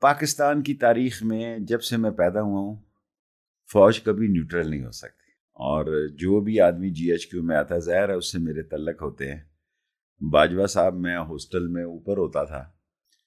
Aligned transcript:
پاکستان 0.00 0.62
کی 0.62 0.74
تاریخ 0.74 1.22
میں 1.22 1.58
جب 1.58 1.82
سے 1.82 1.96
میں 1.96 2.10
پیدا 2.10 2.42
ہوا 2.42 2.60
ہوں، 2.60 2.76
فوج 3.72 4.00
کبھی 4.00 4.26
نیوٹرل 4.26 4.70
نہیں 4.70 4.84
ہو 4.84 4.90
سکتی۔ 4.90 5.30
اور 5.52 6.08
جو 6.08 6.40
بھی 6.40 6.60
آدمی 6.60 6.90
جی 6.90 7.10
ایچ 7.10 7.26
کیو 7.26 7.42
میں 7.42 7.56
آتا 7.56 7.74
ہے 7.74 7.80
ظاہر 7.80 8.08
ہے 8.08 8.14
اس 8.14 8.32
سے 8.32 8.38
میرے 8.38 8.62
تعلق 8.62 9.02
ہوتے 9.02 9.32
ہیں۔ 9.32 9.40
باجوہ 10.32 10.66
صاحب، 10.66 10.94
میں 10.94 11.16
ہاسٹل 11.16 11.66
میں 11.66 11.84
اوپر 11.84 12.16
ہوتا 12.16 12.44
تھا۔ 12.44 12.70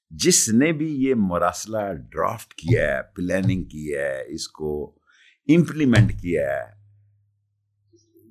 جس 0.09 0.49
نے 0.49 0.71
بھی 0.71 1.03
یہ 1.03 1.13
مراسلہ 1.17 1.93
ڈرافٹ 2.11 2.53
کیا 2.53 2.97
ہے 2.97 3.01
پلاننگ 3.15 3.63
کی 3.63 3.95
ہے، 3.95 4.23
اس 4.27 4.47
کو 4.47 4.95
امپلیمنٹ 5.47 6.11
کیا 6.11 6.41
ہے، 6.41 6.71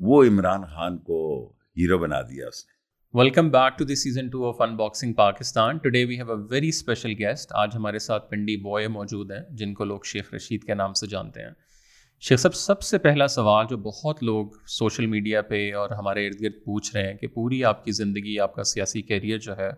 وہ 0.01 0.25
عمران 0.25 0.63
خان 0.63 0.99
کو 0.99 1.49
ہیرو 1.51 1.99
بنا 1.99 2.23
دیا 2.23 2.49
اس 2.49 2.67
نے۔ 2.67 2.72
Welcome 3.15 3.49
back 3.51 3.79
to 3.79 3.85
the 3.85 3.95
season 3.95 4.29
two 4.29 4.49
of 4.49 4.61
in 4.61 4.77
boxing 4.77 5.13
Pakistan 5.13 5.79
today 5.79 6.05
we 6.05 6.17
have 6.17 6.33
a 6.33 6.37
very 6.51 6.69
special 6.69 7.11
guest 7.19 7.53
آج 7.55 7.69
ہمارے 7.75 7.99
ساتھ 7.99 8.31
پنڈی 8.31 8.57
بوائے 8.57 8.89
موجود 8.89 9.31
ہیں، 9.31 9.57
جن 9.57 9.75
کو 9.75 9.85
لوگ 9.85 10.01
شیخ 10.05 10.35
رشید 10.35 10.65
کے 10.65 10.75
نام 10.75 10.93
سے 10.93 11.07
جانتے 11.07 11.41
ہیں۔ 11.41 11.51
شیخ 12.21 12.41
صاحب، 12.41 12.55
سب 12.55 12.83
سے 12.83 12.99
پہلا 12.99 13.27
سوال 13.27 13.67
جو 13.71 13.77
بہت 13.77 14.23
لوگ 14.23 14.47
سوشل 14.67 15.07
میڈیا 15.07 15.43
پہ 15.43 15.75
اور 15.75 15.91
ہمارے 15.91 16.27
ارد 16.27 16.41
گرد 16.43 16.53
پوچھ 16.65 16.97
رہے 16.97 17.07
ہیں 17.07 17.15
کہ 17.15 17.27
پوری 17.27 17.65
آپ 17.65 17.85
کی 17.85 17.93
زندگی، 17.93 18.39
آپ 18.39 18.55
کا 18.55 18.63
سیاسی 18.63 19.03
کیریئر 19.03 19.39
جو 19.39 19.57
ہے، 19.57 19.69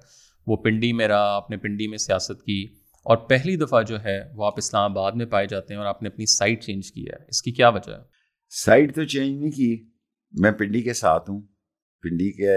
وہ 0.47 0.57
پنڈی 0.57 0.93
میں 0.93 1.09
رہا، 1.09 1.35
آپ 1.35 1.51
نے 1.51 1.57
پنڈی 1.57 1.89
میں 1.89 1.99
سیاست 1.99 2.43
کی 2.43 2.63
اور 3.07 3.17
پہلی 3.17 3.57
دفعہ 3.57 3.83
جو 3.83 4.05
ہے 4.05 4.21
وہ 4.35 4.47
آپ 4.47 4.55
اسلام 4.57 4.91
آباد 4.91 5.13
میں 5.13 5.27
پائے 5.27 5.47
جاتے 5.47 5.75
ہیں 5.75 5.79
اور 5.79 5.87
آپ 5.87 6.03
نے 6.03 6.09
اپنی 6.09 6.27
سائٹ 6.27 6.63
چینج 6.63 6.93
کی 6.93 7.05
ہے۔ 7.07 7.25
اس 7.29 7.43
کی 7.43 7.53
کیا 7.53 7.69
وجہ 7.69 7.93
ہے؟ 7.93 8.03
سائٹ 8.51 8.95
تو 8.95 9.05
چینج 9.05 9.41
نہیں 9.41 9.51
کی، 9.51 9.85
میں 10.33 10.53
پنڈی 10.53 10.83
کے 10.83 10.95
ساتھ 10.95 11.31
ہوں۔ 11.31 11.43
پنڈی 12.03 12.31
کے 12.33 12.57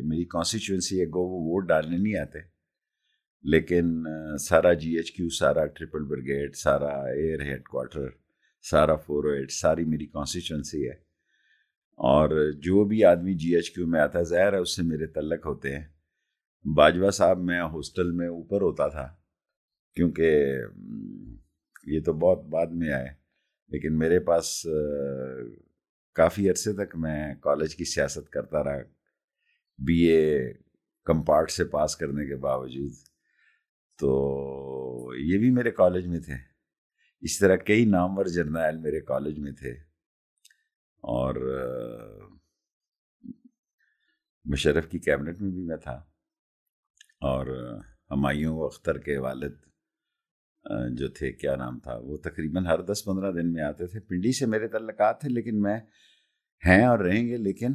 میری 0.00 0.24
کانسٹیچوئنسی 0.24 1.00
ہے، 1.00 1.06
گو 1.06 1.20
وہ 1.20 1.40
ووٹ 1.40 1.68
ڈالنے 1.68 1.96
نہیں 1.96 2.18
آتے۔ 2.18 2.38
لیکن 3.42 4.04
سارا 4.40 4.72
جی 4.72 4.96
ایچ 4.96 5.12
کیو، 5.12 5.28
سارا 5.28 5.66
ٹرپل 5.66 6.04
بریگیڈ 6.04 6.56
سارا 6.56 7.04
ایئر 7.04 7.40
ہیڈ 7.40 7.62
کوارٹر 7.64 8.08
سارا 8.70 8.94
فور 8.94 9.24
ایٹ 9.24 9.40
oh 9.40 9.58
ساری 9.60 9.84
میری 9.84 10.06
کانسٹیچوئنسی 10.06 10.88
ہے۔ 10.88 10.94
اور 11.96 12.50
جو 12.50 12.84
بھی 12.84 13.04
آدمی 13.04 13.34
جی 13.34 13.54
ایچ 13.54 13.70
کیو 13.70 13.86
میں 13.86 14.00
آتا 14.00 14.18
ہے 14.18 14.24
ظاہر 14.24 14.52
ہے، 14.52 14.58
اس 14.58 14.76
سے 14.76 14.82
میرے 14.82 15.06
تعلق 15.06 15.46
ہوتے 15.46 15.76
ہیں۔ 15.76 15.84
باجوہ 16.74 17.10
صاحب، 17.10 17.38
میں 17.38 17.60
ہاسٹل 17.60 18.10
میں 18.10 18.28
اوپر 18.28 18.60
ہوتا 18.60 18.88
تھا، 18.88 19.16
کیونکہ 19.94 20.54
یہ 21.86 22.00
تو 22.00 22.12
بہت 22.12 22.44
بعد 22.44 22.66
میں 22.66 22.92
آئے۔ 22.92 23.08
لیکن 23.68 23.98
میرے 23.98 24.20
پاس 24.20 24.66
کافی 26.14 26.50
عرصے 26.50 26.72
تک 26.72 26.96
میں 26.96 27.34
کالج 27.34 27.76
کی 27.76 27.84
سیاست 27.84 28.30
کرتا 28.30 28.64
رہا۔ 28.64 28.97
بی 29.78 29.98
اے 29.98 30.52
کمپارٹ 31.04 31.50
سے 31.50 31.64
پاس 31.64 31.96
کرنے 31.96 32.26
کے 32.26 32.36
باوجود 32.36 32.92
تو 33.98 35.14
یہ 35.18 35.38
بھی 35.38 35.50
میرے 35.50 35.70
کالج 35.70 36.06
میں 36.06 36.20
تھے۔ 36.20 36.34
اس 37.20 37.38
طرح 37.38 37.56
کئی 37.56 37.84
نامور 37.84 38.24
جرنیل 38.24 38.76
میرے 38.76 39.00
کالج 39.00 39.38
میں 39.38 39.52
تھے۔ 39.52 39.70
اور 41.02 41.34
مشرف 44.44 44.88
کی 44.88 44.98
کیبنٹ 44.98 45.40
میں 45.40 45.50
بھی 45.50 45.64
میں 45.64 45.76
تھا۔ 45.76 45.92
اور 47.20 47.46
ہمایوں 48.10 48.60
اختر 48.60 48.98
کے 48.98 49.18
والد 49.18 49.52
جو 50.90 51.08
تھے، 51.08 51.32
کیا 51.32 51.56
نام 51.56 51.80
تھا؟ 51.80 51.96
وہ 51.96 52.16
تقریباً 52.16 52.66
ہر 52.66 52.82
دس 52.82 53.04
پندرہ 53.04 53.32
دن 53.32 53.52
میں 53.52 53.62
آتے 53.62 53.86
تھے۔ 53.86 54.00
پنڈی 54.00 54.32
سے 54.32 54.46
میرے 54.46 54.68
تعلقات 54.68 55.20
تھے، 55.20 55.28
لیکن 55.28 55.60
میں 55.60 55.80
ہیں 56.66 56.84
اور 56.84 56.98
رہیں 56.98 57.28
گے، 57.28 57.36
لیکن 57.36 57.68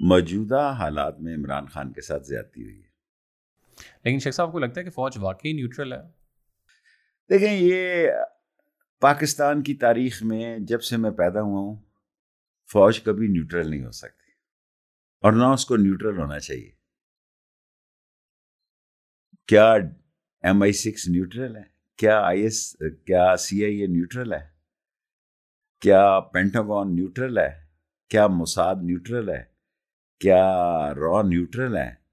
موجودہ 0.00 0.74
حالات 0.78 1.20
میں 1.20 1.36
عمران 1.36 1.66
خان 1.66 1.92
کے 1.92 2.00
ساتھ 2.00 2.26
زیادتی 2.26 2.62
ہوئی 2.62 2.82
ہے۔ 2.82 2.88
لیکن 4.04 4.18
شیخ 4.18 4.34
صاحب 4.34 4.52
کو 4.52 4.58
لگتا 4.58 4.80
ہے 4.80 4.84
کہ 4.84 4.90
فوج 4.90 5.18
واقعی 5.18 5.52
نیوٹرل 5.52 5.92
ہے؟ 5.92 5.98
دیکھیں 7.30 7.52
یہ 7.52 8.08
پاکستان 9.00 9.62
کی 9.62 9.74
تاریخ 9.74 10.22
میں 10.22 10.58
جب 10.58 10.82
سے 10.82 10.96
میں 10.96 11.10
پیدا 11.10 11.40
ہوا 11.40 11.60
ہوں 11.60 11.76
فوج 12.72 13.02
کبھی 13.02 13.26
نیوٹرل 13.26 13.70
نہیں 13.70 13.84
ہو 13.84 13.90
سکتی 13.90 14.30
اور 15.22 15.32
نہ 15.32 15.44
اس 15.44 15.66
کو 15.66 15.76
نیوٹرل 15.76 16.18
ہونا 16.18 16.38
چاہیے۔ 16.38 16.72
کیا 19.46 19.72
ایم 20.42 20.62
آئی 20.62 20.72
سکس 20.72 21.08
نیوٹرل 21.08 21.56
ہے؟ 21.56 21.62
کیا 21.96 22.20
آئی 22.20 22.42
ایس 22.42 22.76
کیا 23.06 23.36
سی 23.36 23.64
آئی 23.64 23.80
اے 23.80 23.86
نیوٹرل 23.86 24.32
ہے؟ 24.32 24.48
کیا 25.80 26.20
پینٹاگون 26.20 26.96
نیوٹرل 26.96 27.38
ہے؟ 27.38 27.66
کیا 28.08 28.26
موساد 28.26 28.74
نیوٹرل 28.82 29.28
ہے؟ 29.28 29.53
کیا 30.20 30.94
را 30.94 31.22
نیوٹرل 31.22 31.76
ہے؟ 31.76 32.04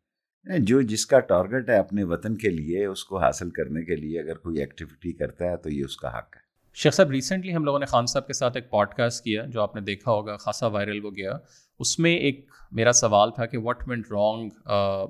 جو 0.60 0.82
جس 0.82 1.06
کا 1.06 1.20
ٹارگٹ 1.20 1.70
ہے 1.70 1.78
اپنے 1.78 2.04
وطن 2.04 2.36
کے 2.36 2.50
لیے، 2.50 2.86
اس 2.86 3.04
کو 3.06 3.20
حاصل 3.20 3.50
کرنے 3.50 3.84
کے 3.86 3.96
لیے 3.96 4.20
اگر 4.20 4.38
کوئی 4.38 4.60
ایکٹیویٹی 4.60 5.12
کرتا 5.14 5.46
ہے 5.46 5.58
تو 5.58 5.70
یہ 5.70 5.86
اس 5.86 5.98
کا 5.98 6.18
حق 6.18 6.36
ہے۔ 6.36 6.42
شیخ 6.74 6.94
صاحب 6.94 7.10
ریسنٹلی 7.10 7.56
ہم 7.56 7.64
لوگوں 7.66 7.80
نے 7.80 7.86
خان 7.86 8.06
صاحب 8.06 8.28
کے 8.28 8.34
ساتھ 8.34 8.58
ایک 8.58 8.70
پوڈ 8.70 8.94
کاسٹ 8.94 9.24
کیا 9.24 9.46
جو 9.46 9.62
آپ 9.62 9.76
نے 9.76 9.82
دیکھا 9.82 10.12
ہوگا، 10.12 10.38
خاصا 10.38 10.68
وائرل 10.68 11.04
ہو 11.04 11.16
گیا۔ 11.16 11.32
اس 11.80 12.00
میں 12.00 12.16
ایک 12.16 12.46
میرا 12.72 12.92
سوال 12.92 13.32
تھا 13.32 13.46
کہ 13.46 13.58
what 13.58 13.88
went 13.88 14.06
wrong 14.12 14.50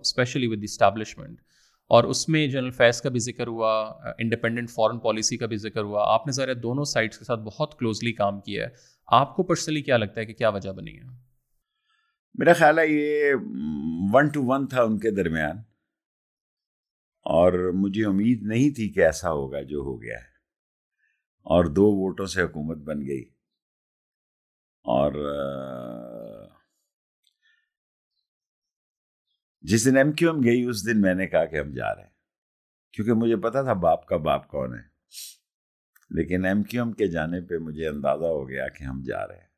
especially 0.01 0.47
with 0.47 0.63
establishment 0.63 1.41
اور 1.87 2.03
اس 2.03 2.29
میں 2.29 2.47
جنرل 2.47 2.71
فیض 2.71 3.01
کا 3.01 3.09
بھی 3.09 3.19
ذکر 3.19 3.47
ہوا 3.47 3.71
انڈیپینڈنٹ 4.17 4.69
فارن 4.69 4.99
پالیسی 4.99 5.37
کا 5.37 5.45
بھی 5.45 5.57
ذکر 5.57 5.81
ہوا۔ 5.81 6.13
آپ 6.13 6.27
نے 6.27 6.31
ذرا 6.31 6.53
دونوں 6.63 6.83
سائٹس 6.83 7.17
کے 7.17 7.25
ساتھ 7.25 7.39
بہت 7.39 7.79
کلوزلی 7.79 8.13
کام 8.13 8.39
کیا 8.41 8.63
ہے۔ 8.63 8.69
آپ 9.07 9.35
کو 9.35 9.43
پرسنلی 9.43 9.81
کیا 9.81 9.97
لگتا 9.97 10.21
ہے 10.21 10.25
کہ 10.25 10.33
کیا 10.33 10.49
وجہ 10.49 10.69
بنی 10.69 10.97
ہے؟ 10.97 11.20
میرا 12.33 12.53
خیال 12.53 12.79
ہے 12.79 12.87
یہ 12.87 13.33
ون 14.13 14.27
ٹو 14.27 14.43
ون 14.43 14.67
تھا 14.67 14.83
ان 14.83 14.99
کے 14.99 15.11
درمیان 15.11 15.57
اور 17.21 17.71
مجھے 17.73 18.05
امید 18.05 18.43
نہیں 18.43 18.75
تھی 18.75 18.89
کہ 18.89 18.99
ایسا 18.99 19.31
ہوگا 19.31 19.61
جو 19.61 19.79
ہو 19.79 20.01
گیا 20.01 20.17
ہے۔ 20.17 20.31
اور 21.41 21.65
دو 21.65 21.83
ووٹوں 21.83 22.25
سے 22.25 22.41
حکومت 22.41 22.77
بن 22.77 23.01
گئی۔ 23.07 23.29
اور 24.83 25.11
جس 29.61 29.85
دن 29.85 29.97
ایم 29.97 30.11
کیو 30.11 30.31
ایم 30.31 30.43
گئی، 30.43 30.63
اس 30.63 30.87
دن 30.87 31.01
میں 31.01 31.13
نے 31.13 31.27
کہا 31.27 31.45
کہ 31.45 31.59
ہم 31.59 31.73
جا 31.73 31.95
رہے 31.95 32.03
ہیں۔ 32.03 32.09
کیونکہ 32.93 33.13
مجھے 33.13 33.35
پتا 33.35 33.61
تھا 33.61 33.73
باپ 33.73 34.05
کا 34.05 34.17
باپ 34.17 34.47
کون 34.47 34.73
ہے۔ 34.73 34.83
لیکن 36.09 36.45
ایم 36.45 36.63
کیو 36.63 36.83
ایم 36.83 36.91
کے 36.91 37.07
جانے 37.07 37.41
پہ 37.41 37.57
مجھے 37.57 37.87
اندازہ 37.87 38.25
ہو 38.25 38.49
گیا 38.49 38.67
کہ 38.67 38.83
ہم 38.83 39.01
جا 39.05 39.27
رہے 39.27 39.37
ہیں۔ 39.37 39.50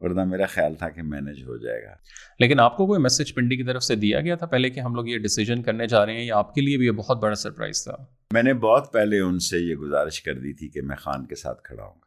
ورنہ 0.00 0.24
میرا 0.24 0.46
خیال 0.46 0.74
تھا 0.74 0.88
کہ 0.88 1.02
مینج 1.02 1.42
ہو 1.42 1.56
جائے 1.56 1.84
گا۔ 1.84 1.94
لیکن 2.38 2.60
آپ 2.60 2.76
کو 2.76 2.86
کوئی 2.86 3.00
میسج 3.00 3.34
پنڈی 3.34 3.56
کی 3.56 3.62
طرف 3.62 3.82
سے 3.82 3.96
دیا 3.96 4.20
گیا 4.20 4.36
تھا 4.36 4.46
پہلے 4.46 4.70
کہ 4.70 4.80
ہم 4.80 4.94
لوگ 4.94 5.08
یہ 5.08 5.18
ڈیسیجن 5.18 5.62
کرنے 5.62 5.86
جا 5.86 6.06
رہے 6.06 6.12
ہیں 6.12 6.24
یا 6.24 6.36
آپ 6.36 6.54
کے 6.54 6.60
لیے 6.60 6.78
بھی 6.78 6.86
یہ 6.86 6.90
بہت 6.90 7.18
بڑا 7.18 7.34
سرپرائز 7.34 7.84
تھا؟ 7.84 7.96
میں 8.32 8.42
نے 8.42 8.54
بہت 8.54 8.92
پہلے 8.92 9.20
ان 9.20 9.38
سے 9.38 9.58
یہ 9.58 9.74
گزارش 9.74 10.22
کر 10.22 10.34
دی 10.34 10.52
تھی 10.52 10.68
کہ 10.68 10.82
میں 10.82 10.96
خان 10.96 11.26
کے 11.26 11.34
ساتھ 11.34 11.62
کھڑا 11.62 11.84
ہوں۔ 11.84 11.94
گا 11.94 12.06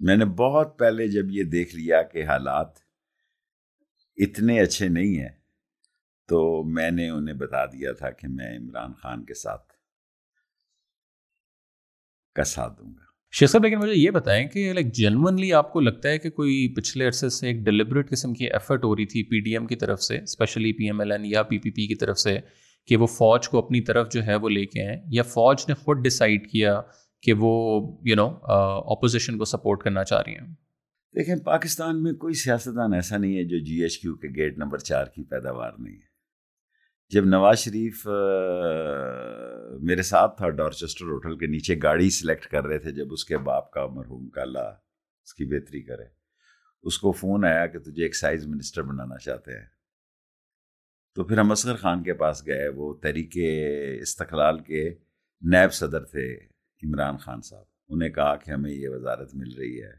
میں 0.00 0.16
نے 0.16 0.24
بہت 0.24 0.78
پہلے 0.78 1.08
جب 1.08 1.30
یہ 1.30 1.44
دیکھ 1.44 1.76
لیا 1.76 2.02
کہ 2.02 2.24
حالات 2.24 2.68
اتنے 4.16 4.60
اچھے 4.60 4.88
نہیں 4.88 5.20
ہیں 5.20 5.36
تو 6.28 6.64
میں 6.64 6.90
نے 6.90 7.08
انہیں 7.10 7.34
بتا 7.34 7.66
دیا 7.66 7.92
تھا 7.92 8.10
کہ 8.10 8.28
میں 8.28 8.58
عمران 8.58 8.92
خان 8.92 9.24
کے 9.24 9.34
ساتھ 9.34 9.72
کا 12.34 12.44
ساتھ 12.44 12.78
دوں 12.78 12.90
گا۔ 12.98 13.07
شیخ 13.32 13.50
صاحب، 13.50 13.64
لیکن 13.64 13.78
مجھے 13.78 13.94
یہ 13.94 14.10
بتائیں 14.10 14.46
کہ 14.48 14.72
لائک 14.72 14.92
جنونلی 14.94 15.52
آپ 15.52 15.72
کو 15.72 15.80
لگتا 15.80 16.08
ہے 16.08 16.18
کہ 16.18 16.30
کوئی 16.30 16.54
پچھلے 16.74 17.06
عرصے 17.06 17.28
سے 17.28 17.46
ایک 17.46 17.56
ڈیلیبریٹ 17.64 18.10
قسم 18.10 18.32
کی 18.34 18.46
ایفرٹ 18.46 18.84
ہو 18.84 18.94
رہی 18.96 19.06
تھی 19.06 19.22
پی 19.22 19.40
ڈی 19.40 19.52
ایم 19.52 19.66
کی 19.66 19.76
طرف 19.76 20.02
سے 20.02 20.18
especially 20.18 20.72
P 20.72 20.86
M 20.86 21.00
L 21.00 21.12
N 21.12 21.24
یا 21.24 21.42
پی 21.42 21.58
پی 21.58 21.70
پی 21.70 21.86
کی 21.86 21.94
طرف 21.94 22.18
سے، 22.18 22.38
کہ 22.88 22.96
وہ 22.96 23.06
فوج 23.08 23.48
کو 23.48 23.58
اپنی 23.58 23.80
طرف 23.80 24.10
جو 24.12 24.24
ہے 24.26 24.36
وہ 24.36 24.48
لے 24.48 24.64
کے 24.66 24.86
آئیں، 24.86 24.98
یا 25.10 25.22
فوج 25.24 25.64
نے 25.68 25.74
خود 25.74 26.04
ڈسائڈ 26.04 26.50
کیا 26.50 26.80
کہ 27.22 27.32
وہ 27.38 27.52
یو 28.04 28.16
نو 28.16 28.26
اپوزیشن 28.92 29.38
کو 29.38 29.44
سپورٹ 29.44 29.82
کرنا 29.82 30.04
چاہ 30.04 30.22
رہی 30.22 30.32
ہیں؟ 30.32 30.46
دیکھیں، 31.14 31.34
پاکستان 31.44 32.02
میں 32.02 32.12
کوئی 32.14 32.34
سیاستدان 32.36 32.94
ایسا 32.94 33.16
نہیں 33.16 33.36
ہے 33.36 33.44
جو 33.44 33.58
جی 33.58 33.82
ایچ 33.82 33.98
کیو 33.98 34.14
کے 34.14 34.28
گیٹ 34.36 34.58
نمبر 34.58 34.78
چار 34.80 35.06
کی 35.14 35.24
پیداوار 35.24 35.72
نہیں 35.78 35.94
ہے۔ 35.94 36.07
جب 37.10 37.24
نواز 37.24 37.58
شریف 37.58 38.08
میرے 39.80 40.02
ساتھ 40.02 40.36
تھا 40.36 40.50
ڈارچسٹر 40.50 41.04
ہوٹل 41.04 41.38
کے 41.38 41.46
نیچے، 41.46 41.76
گاڑی 41.82 42.10
سلیکٹ 42.10 42.46
کر 42.46 42.64
رہے 42.64 42.78
تھے، 42.78 42.92
جب 42.92 43.06
اس 43.10 43.24
کے 43.24 43.38
باپ 43.38 43.70
کا 43.70 43.86
مرحوم 43.86 44.28
کا 44.28 44.42
اللہ 44.42 44.74
اس 45.24 45.34
کی 45.34 45.44
بہتری 45.44 45.82
کرے۔ 45.82 46.04
اس 46.82 46.98
کو 46.98 47.12
فون 47.12 47.44
آیا 47.44 47.66
کہ 47.66 47.78
تجھے 47.78 48.02
ایکسائز 48.02 48.46
منسٹر 48.46 48.82
بنانا 48.82 49.18
چاہتے 49.18 49.58
ہیں۔ 49.58 49.66
تو 51.14 51.24
پھر 51.24 51.38
ہم 51.38 51.50
اصغر 51.50 51.76
خان 51.76 52.02
کے 52.02 52.14
پاس 52.14 52.46
گئے، 52.46 52.68
وہ 52.68 52.94
تحریک 52.94 53.36
استقلال 54.00 54.58
کے 54.58 54.90
نیب 55.42 55.72
صدر 55.72 56.04
تھے 56.04 56.34
عمران 56.84 57.16
خان 57.16 57.40
صاحب۔ 57.42 57.64
انہیں 57.88 58.10
کہا 58.10 58.36
کہ 58.36 58.50
ہمیں 58.50 58.70
یہ 58.70 58.88
وزارت 58.88 59.34
مل 59.34 59.54
رہی 59.58 59.82
ہے 59.82 59.92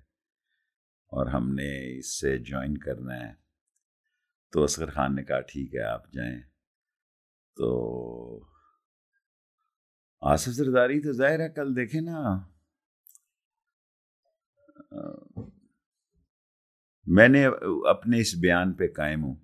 اور 1.07 1.25
ہم 1.25 1.53
نے 1.53 2.00
اس 2.00 2.19
سے 2.19 2.38
جوائن 2.38 2.77
کرنا 2.77 3.27
ہے۔ 3.27 3.33
تو 4.51 4.63
اصغر 4.63 4.89
خان 4.89 5.15
نے 5.15 5.23
کہا، 5.23 5.39
ٹھیک 5.39 5.75
ہے، 5.75 5.81
آپ 5.81 6.11
جائیں۔ 6.11 6.48
تو 7.59 7.69
آصف 10.21 10.51
زرداری 10.51 11.00
تو 11.01 11.11
ظاہر 11.11 11.39
ہے 11.39 11.50
کل 11.50 11.75
دیکھیں 11.75 12.01
نا، 12.01 12.19
میں 17.07 17.27
نے 17.27 17.45
اپنے 17.89 18.19
اس 18.19 18.33
بیان 18.41 18.73
پہ 18.73 18.88
قائم 18.88 19.23
ہوں۔ 19.23 19.35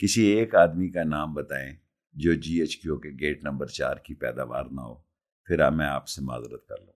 کسی 0.00 0.22
ایک 0.22 0.54
آدمی 0.54 0.88
کا 0.90 1.02
نام 1.04 1.34
بتائیں 1.34 1.72
جو 2.14 2.34
جی 2.34 2.58
ایچ 2.60 2.76
کیو 2.76 2.96
کے 2.96 3.08
گیٹ 3.20 3.44
نمبر 3.44 3.66
چار 3.66 3.96
کی 3.96 4.14
پیداوار 4.14 4.64
نہ 4.64 4.80
ہو، 4.80 4.94
پھر 5.48 5.70
میں 5.70 5.86
آپ 5.86 6.08
سے 6.08 6.22
معذرت 6.22 6.66
کر 6.66 6.80
لوں۔ 6.80 6.92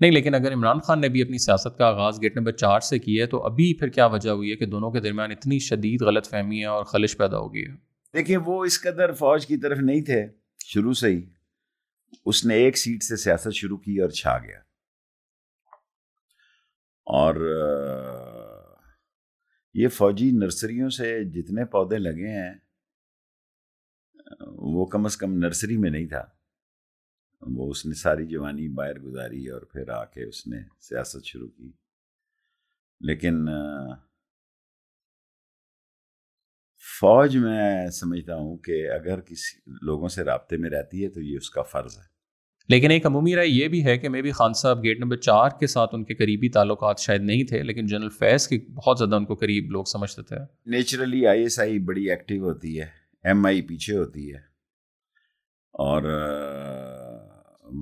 نہیں، 0.00 0.12
لیکن 0.12 0.34
اگر 0.34 0.52
عمران 0.52 0.80
خان 0.80 1.00
نے 1.00 1.08
بھی 1.08 1.22
اپنی 1.22 1.38
سیاست 1.38 1.78
کا 1.78 1.86
آغاز 1.86 2.22
گیٹ 2.22 2.36
نمبر 2.36 2.52
چار 2.52 2.80
سے 2.80 2.98
کی 2.98 3.20
ہے، 3.20 3.26
تو 3.26 3.44
ابھی 3.44 3.78
پھر 3.78 3.88
کیا 3.88 4.06
وجہ 4.06 4.30
ہوئی 4.30 4.50
ہے 4.50 4.56
کہ 4.56 4.66
دونوں 4.66 4.90
کے 4.90 5.00
درمیان 5.00 5.30
اتنی 5.30 5.58
شدید 5.58 6.02
غلط 6.02 6.26
فہمی 6.26 6.60
ہے 6.60 6.66
اور 6.66 6.84
خلش 6.84 7.16
پیدا 7.16 7.38
ہو 7.38 7.54
گئی 7.54 7.66
ہے؟ 7.66 7.74
دیکھیں، 8.16 8.36
وہ 8.36 8.64
اس 8.64 8.80
قدر 8.80 9.12
فوج 9.12 9.46
کی 9.46 9.56
طرف 9.56 9.78
نہیں 9.78 10.04
تھے، 10.04 10.26
شروع 10.64 10.92
سے 10.92 11.08
ہی۔ 11.08 11.30
اس 12.24 12.44
نے 12.44 12.54
ایک 12.54 12.78
سیٹ 12.78 13.02
سے 13.02 13.16
سیاست 13.16 13.52
شروع 13.52 13.76
کی 13.76 14.00
اور 14.00 14.10
چھا 14.10 14.38
گیا۔ 14.38 14.58
اور 17.04 17.34
یہ 19.74 19.88
فوجی 19.88 20.30
نرسریوں 20.30 20.90
سے 20.90 21.24
جتنے 21.24 21.64
پودے 21.64 21.98
لگے 21.98 22.28
ہیں، 22.28 22.54
وہ 24.40 24.86
کم 24.86 25.04
از 25.04 25.16
کم 25.16 25.38
نرسری 25.38 25.76
میں 25.76 25.90
نہیں 25.90 26.06
تھا۔ 26.06 26.24
وہ 27.40 27.70
اس 27.70 27.86
نے 27.86 27.94
ساری 27.94 28.26
جوانی 28.26 28.68
باہر 28.68 28.98
گزاری 28.98 29.48
اور 29.48 29.60
پھر 29.60 29.88
آ 29.88 30.04
کے 30.04 30.24
اس 30.24 30.46
نے 30.46 30.58
سیاست 30.80 31.24
شروع 31.24 31.48
کی۔ 31.48 31.72
لیکن 33.00 33.48
فوج 37.00 37.36
میں 37.36 37.86
سمجھتا 37.88 38.34
ہوں 38.34 38.56
کہ 38.58 38.90
اگر 38.90 39.20
کسی 39.20 39.70
لوگوں 39.82 40.08
سے 40.08 40.24
رابطے 40.24 40.56
میں 40.56 40.70
رہتی 40.70 41.04
ہے 41.04 41.08
تو 41.08 41.20
یہ 41.20 41.36
اس 41.36 41.50
کا 41.50 41.62
فرض 41.62 41.98
ہے۔ 41.98 42.16
لیکن 42.68 42.90
ایک 42.90 43.06
عمومی 43.06 43.34
رائے 43.34 43.48
یہ 43.48 43.68
بھی 43.68 43.84
ہے 43.84 43.98
کہ 43.98 44.08
میں 44.08 44.22
بھی 44.22 44.32
خان 44.32 44.52
صاحب 44.52 44.84
گیٹ 44.84 44.98
نمبر 44.98 45.16
چار 45.16 45.50
کے 45.60 45.66
ساتھ 45.66 45.94
ان 45.94 46.04
کے 46.04 46.14
قریبی 46.14 46.48
تعلقات 46.48 46.98
شاید 46.98 47.22
نہیں 47.22 47.44
تھے 47.44 47.62
لیکن 47.62 47.86
جنرل 47.86 48.08
فیض 48.08 48.48
کی 48.48 48.58
بہت 48.58 48.98
زیادہ 48.98 49.14
ان 49.14 49.24
کو 49.24 49.34
قریب 49.34 49.70
لوگ 49.70 49.84
سمجھتے 49.84 50.22
تھے۔ 50.22 50.36
نیچرلی 50.66 51.26
آئی 51.26 51.42
ایس 51.42 51.60
آئی 51.60 51.78
بڑی 51.78 52.10
ایکٹیو 52.10 52.44
ہوتی 52.44 52.80
ہے 52.80 52.86
ایم 53.24 53.46
آئی 53.46 53.62
پیچھے 53.62 53.96
ہوتی 53.96 54.30
ہے۔ 54.32 54.38
اور 55.72 56.02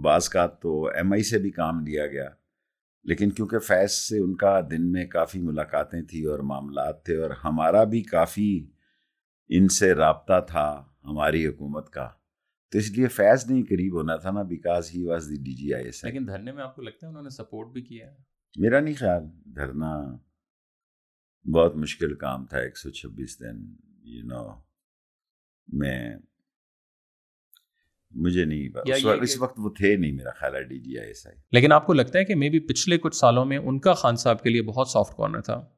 بعض 0.02 0.28
کا 0.28 0.46
تو 0.46 0.84
ایم 0.86 1.12
آئی 1.12 1.22
سے 1.22 1.38
بھی 1.38 1.50
کام 1.50 1.86
لیا 1.86 2.06
گیا۔ 2.06 2.28
لیکن 3.04 3.30
کیونکہ 3.30 3.58
فیض 3.58 3.90
سے 3.90 4.18
ان 4.18 4.36
کا 4.36 4.60
دن 4.70 4.92
میں 4.92 5.06
کافی 5.06 5.40
ملاقاتیں 5.40 6.02
تھیں 6.02 6.26
اور 6.26 6.38
معاملات 6.38 7.04
تھے 7.04 7.16
اور 7.16 7.30
ہمارا 7.30 7.84
بھی 7.84 8.02
کافی 8.02 8.73
ان 9.48 9.68
سے 9.68 9.94
رابطہ 9.94 10.40
تھا 10.48 10.84
ہماری 11.04 11.46
حکومت 11.46 11.90
کا۔ 11.90 12.08
تو 12.72 12.78
اس 12.78 12.90
لیے 12.90 13.08
فیض 13.08 13.50
نہیں 13.50 13.62
قریب 13.62 13.94
ہونا 13.94 14.16
تھا 14.16 14.30
نا 14.30 14.42
because 14.42 14.90
he 14.94 15.02
was 15.04 15.26
the 15.30 15.42
D 15.42 15.52
G 15.52 15.74
I 15.74 15.84
S 15.84 16.04
لیکن 16.04 16.26
دھرنے 16.26 16.52
میں 16.52 16.62
آپ 16.62 16.76
کو 16.76 16.82
لگتا 16.82 17.06
ہے 17.06 17.08
انہوں 17.08 17.22
نے 17.22 17.30
سپورٹ 17.30 17.72
بھی 17.72 17.82
کیا 17.82 18.06
ہے؟ 18.06 18.16
میرا 18.56 18.80
نہیں 18.80 18.94
خیال۔ 18.94 19.22
دھرنا 19.54 20.16
بہت 21.44 21.76
مشکل 21.76 22.14
کام 22.14 22.46
تھا۔ 22.46 22.58
ایک 22.58 22.78
سو 22.78 22.90
چھبیس 22.90 23.40
دن 23.40 23.64
یو 24.02 24.24
نو 24.24 24.48
میں 25.68 26.16
مجھے 28.10 28.44
نہیں 28.44 28.68
اس 29.22 29.38
وقت 29.38 29.54
وہ 29.58 29.70
تھے 29.70 29.96
نہیں 29.96 30.12
میرا 30.12 30.30
خیال 30.30 30.54
ہے 30.54 30.62
D 30.62 30.78
G 30.78 30.98
I 30.98 31.06
S 31.08 31.26
I 31.26 31.36
لیکن 31.52 31.72
آپ 31.72 31.86
کو 31.86 31.92
لگتا 31.92 32.18
ہے 32.18 32.24
کہ 32.24 32.34
مے 32.34 32.50
بی 32.50 32.58
پچھلے 32.60 32.98
کچھ 32.98 33.16
سالوں 33.16 33.44
میں 33.44 33.58
ان 33.58 33.78
کا 33.80 33.92
خان 33.92 34.16
صاحب 34.16 34.42
کے 34.42 34.50
لیے 34.50 34.62
بہت 34.62 34.88
سافٹ 34.88 35.16
کارنر 35.16 35.40
تھا۔ 35.40 35.68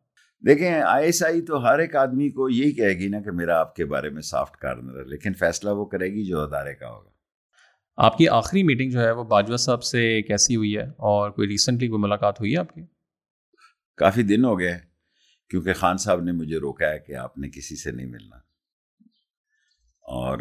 دیکھیں 0.45 0.71
آئی 0.71 1.07
ایس 1.07 1.23
آئی 1.23 1.41
تو 1.43 1.65
ہر 1.65 1.79
ایک 1.79 1.97
آدمی 1.97 2.31
کو 2.31 2.51
یہی 2.51 2.73
کہے 2.73 2.89
گی 2.89 3.09
نا 3.09 3.21
کہ 3.21 3.31
میرا 3.31 3.61
آپ 3.61 3.75
کے 3.75 3.85
بارے 3.85 4.11
میں 4.11 4.23
سافٹ 4.23 4.57
کارنر 4.57 4.99
ہے 4.99 5.05
لیکن 5.05 5.35
فیصلہ 5.35 5.71
وہ 5.71 5.85
کرے 5.85 6.07
گی 6.07 6.25
جو 6.25 6.41
ادارے 6.41 6.75
کا 6.75 6.89
ہوگا۔ 6.89 7.11
آپ 7.97 8.19
کی 8.19 8.29
آخری 8.29 8.63
میٹنگ 8.63 8.91
جو 8.91 9.01
ہے 9.01 9.11
وہ 9.11 9.25
باجوہ 9.25 9.57
صاحب 9.57 9.83
سے 9.83 10.23
کیسی 10.23 10.57
ہوئی 10.57 10.77
ہے؟ 10.77 10.83
اور 10.83 11.31
کوئی 11.31 11.49
ریسنٹلی 11.49 11.89
کوئی 11.89 12.03
ملاقات 12.03 12.41
ہوئی 12.41 12.53
ہے 12.53 12.59
آپ 12.59 12.75
کی؟ 12.75 12.81
کافی 13.97 14.23
دن 14.23 14.45
ہو 14.45 14.59
گئے 14.59 14.79
کیونکہ 15.51 15.73
خان 15.73 15.97
صاحب 15.97 16.23
نے 16.23 16.33
مجھے 16.33 16.57
روکا 16.59 16.91
ہے 16.91 16.99
کہ 16.99 17.15
آپ 17.15 17.39
نے 17.39 17.49
کسی 17.51 17.77
سے 17.77 17.91
نہیں 17.91 18.07
ملنا۔ 18.07 18.37
اور 20.01 20.39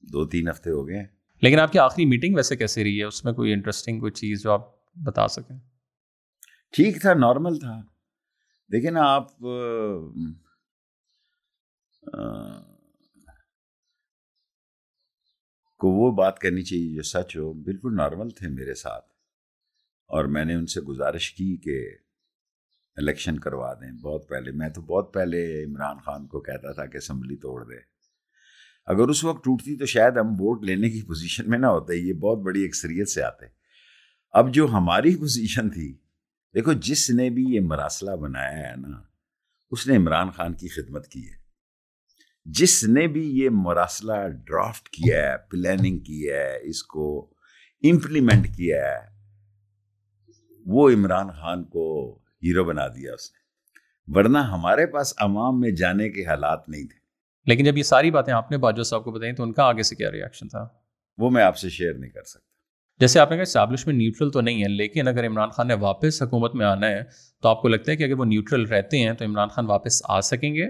دو 0.00 0.26
تین 0.26 0.48
ہفتے 0.48 0.70
ہو 0.70 0.88
گئے۔ 0.88 1.06
لیکن 1.42 1.60
آپ 1.60 1.72
کی 1.72 1.78
آخری 1.78 2.06
میٹنگ 2.06 2.34
ویسے 2.34 2.56
کیسے 2.56 2.84
رہی 2.84 2.98
ہے؟ 2.98 3.04
اس 3.04 3.24
میں 3.24 3.32
کوئی 3.32 3.52
انٹرسٹنگ 3.52 4.00
کوئی 4.00 4.12
چیز 4.12 4.42
جو 4.42 4.52
آپ 4.52 4.92
بتا 4.94 5.28
سکیں؟ 5.28 5.58
ٹھیک 6.72 7.00
تھا 7.00 7.14
نارمل 7.14 7.58
تھا۔ 7.58 7.95
دیکھیں 8.72 8.90
نا، 8.90 9.00
آپ 9.02 9.38
کو 15.78 15.88
وہ 15.88 16.16
بات 16.16 16.38
کرنی 16.38 16.62
چاہیے 16.62 16.96
جو 16.96 17.02
سچ 17.02 17.36
ہو، 17.36 17.52
بالکل 17.52 17.96
نارمل 17.96 18.30
تھے 18.30 18.48
میرے 18.48 18.74
ساتھ۔ 18.74 19.04
اور 20.06 20.24
میں 20.24 20.44
نے 20.44 20.54
ان 20.54 20.66
سے 20.66 20.80
گزارش 20.80 21.34
کی 21.34 21.56
کہ 21.56 21.96
الیکشن 22.96 23.38
کروا 23.38 23.74
دیں۔ 23.74 23.92
بہت 23.92 24.28
پہلے، 24.28 24.50
میں 24.52 24.68
تو 24.68 24.82
بہت 24.82 25.14
پہلے 25.14 25.64
عمران 25.64 25.98
خان 25.98 26.26
کو 26.26 26.40
کہتا 26.40 26.72
تھا 26.72 26.86
کہ 26.86 26.96
اسمبلی 26.96 27.36
توڑ 27.36 27.64
دے۔ 27.64 27.78
اگر 28.86 29.08
اس 29.08 29.24
وقت 29.24 29.44
ٹوٹتی 29.44 29.78
تو 29.78 29.86
شاید 29.86 30.16
ہم 30.16 30.26
ووٹ 30.26 30.64
لینے 30.64 30.90
کی 30.90 31.02
پوزیشن 31.06 31.50
میں 31.50 31.58
نہ 31.58 31.66
ہوتے۔ 31.66 31.96
یہ 31.96 32.12
بہت 32.12 32.38
بڑی 32.38 32.64
اکثریت 32.64 33.08
سے 33.08 33.22
آتے۔ 33.22 33.46
اب 34.30 34.54
جو 34.54 34.68
ہماری 34.68 35.16
پوزیشن 35.18 35.70
تھی 35.70 36.05
دیکھو 36.56 36.72
جس 36.72 37.10
نے 37.10 37.30
بھی 37.30 37.44
یہ 37.44 37.60
مراسلہ 37.60 38.10
بنایا 38.10 38.70
ہے 38.70 38.76
نا 38.76 39.02
اس 39.70 39.86
نے 39.86 39.96
عمران 39.96 40.30
خان 40.30 40.52
کی 40.52 40.68
خدمت 40.68 41.08
کی 41.08 41.28
ہے۔ 41.28 41.36
جس 42.44 42.84
نے 42.84 43.06
بھی 43.06 43.38
یہ 43.38 43.48
مراسلہ 43.52 44.12
ڈرافٹ 44.28 44.88
کیا 44.88 45.32
ہے 45.32 45.36
پلاننگ 45.36 45.98
کی 45.98 46.30
ہے 46.30 46.58
اس 46.62 46.82
کو 46.82 47.30
امپلیمنٹ 47.82 48.46
کیا 48.56 48.76
ہے 48.76 48.98
وہ 50.66 50.90
عمران 50.90 51.30
خان 51.30 51.64
کو 51.64 52.14
ہیرو 52.18 52.64
بنا 52.64 52.88
دیا 52.88 53.14
اس 53.14 53.30
نے۔ 53.30 53.46
ورنہ 54.18 54.38
ہمارے 54.38 54.86
پاس 54.86 55.14
عوام 55.16 55.60
میں 55.60 55.70
جانے 55.70 56.10
کے 56.10 56.26
حالات 56.26 56.68
نہیں 56.68 56.84
تھے۔ 56.84 56.98
لیکن 57.46 57.64
جب 57.64 57.76
یہ 57.76 57.82
ساری 57.82 58.10
باتیں 58.10 58.32
آپ 58.32 58.50
نے 58.50 58.58
باجو 58.58 58.82
صاحب 58.82 59.04
کو 59.04 59.10
بتائیں 59.12 59.34
تو 59.34 59.42
ان 59.42 59.52
کا 59.52 59.62
آگے 59.62 59.82
سے 59.82 59.96
کیا 59.96 60.10
ریئیکشن 60.10 60.48
تھا؟ 60.48 60.68
وہ 61.18 61.30
میں 61.30 61.42
آپ 61.42 61.56
سے 61.56 61.68
شیئر 61.68 61.94
نہیں 61.94 62.10
کر 62.10 62.22
سکتا۔ 62.22 62.55
جیسے 63.00 63.20
آپ 63.20 63.30
نے 63.30 63.36
کہا 63.36 63.42
اسٹیبلشمنٹ 63.42 63.98
نیوٹرل 63.98 64.30
تو 64.30 64.40
نہیں 64.40 64.62
ہے، 64.62 64.68
لیکن 64.68 65.08
اگر 65.08 65.26
عمران 65.26 65.48
خان 65.48 65.68
نے 65.68 65.74
واپس 65.74 66.22
حکومت 66.22 66.54
میں 66.54 66.66
آنا 66.66 66.88
ہے 66.88 67.02
تو 67.42 67.48
آپ 67.48 67.62
کو 67.62 67.68
لگتا 67.68 67.92
ہے 67.92 67.96
کہ 67.96 68.02
اگر 68.02 68.12
وہ 68.12 68.24
نیوٹرل 68.24 68.62
رہتے 68.62 68.98
ہیں 68.98 69.12
تو 69.12 69.24
عمران 69.24 69.48
خان 69.48 69.66
واپس 69.66 70.02
آ 70.04 70.20
سکیں 70.20 70.54
گے؟ 70.54 70.66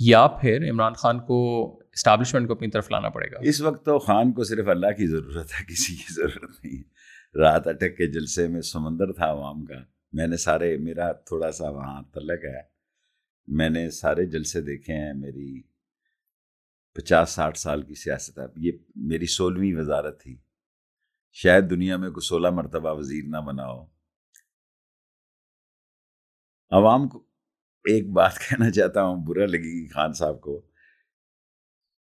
یا 0.00 0.26
پھر 0.26 0.70
عمران 0.70 0.92
خان 0.92 1.20
کو 1.20 1.66
اسٹیبلشمنٹ 1.92 2.46
کو 2.46 2.52
اپنی 2.52 2.68
طرف 2.68 2.90
لانا 2.90 3.08
پڑے 3.08 3.30
گا؟ 3.30 3.36
اس 3.40 3.60
وقت 3.60 3.84
تو 3.84 3.98
خان 3.98 4.32
کو 4.32 4.44
صرف 4.44 4.68
اللہ 4.68 4.86
کی 4.86 5.06
ضرورت 5.06 5.46
ہے، 5.60 5.64
کسی 5.64 5.96
کی 5.96 6.14
ضرورت 6.14 6.64
نہیں 6.64 6.82
رات 7.38 7.66
اٹک 7.66 7.96
کے 7.96 8.06
جلسے 8.06 8.48
میں 8.48 8.60
سمندر 8.60 9.12
تھا 9.12 9.26
عوام 9.26 9.64
کا، 9.64 9.74
میں 10.12 10.26
نے 10.26 10.36
سارے، 10.36 10.76
میرا 10.76 11.12
تھوڑا 11.12 11.52
سا 11.52 11.70
وہاں 11.70 12.02
تلک 12.02 12.44
ہے۔ 12.44 12.60
میں 13.46 13.68
نے 13.68 13.90
سارے 13.90 14.26
جلسے 14.26 14.60
دیکھے 14.60 14.94
ہیں، 14.94 15.14
میری 15.14 15.62
پچاس، 16.94 17.30
ساٹھ 17.30 17.58
سال 17.58 17.82
کی 17.82 17.94
سیاست 17.94 18.38
ہے۔ 18.38 18.44
یہ 18.56 18.72
میری 18.96 19.26
سولہویں 19.26 19.74
وزارت 19.74 20.22
تھی۔ 20.22 20.36
شاید 21.42 21.70
دنیا 21.70 21.96
میں 21.96 22.10
کوئی 22.10 22.26
سولہ 22.26 22.50
مرتبہ 22.50 22.94
وزیر 22.94 23.24
نہ 23.26 23.36
بنا 23.36 23.66
ہو۔ 23.66 23.84
عوام 26.70 27.08
کو 27.08 27.18
ایک 27.84 28.10
بات 28.10 28.38
کہنا 28.38 28.70
چاہتا 28.70 29.02
ہوں، 29.02 29.26
برا 29.26 29.46
لگے 29.46 29.84
گی 29.84 29.88
خان 29.88 30.12
صاحب 30.12 30.40
کو، 30.40 30.66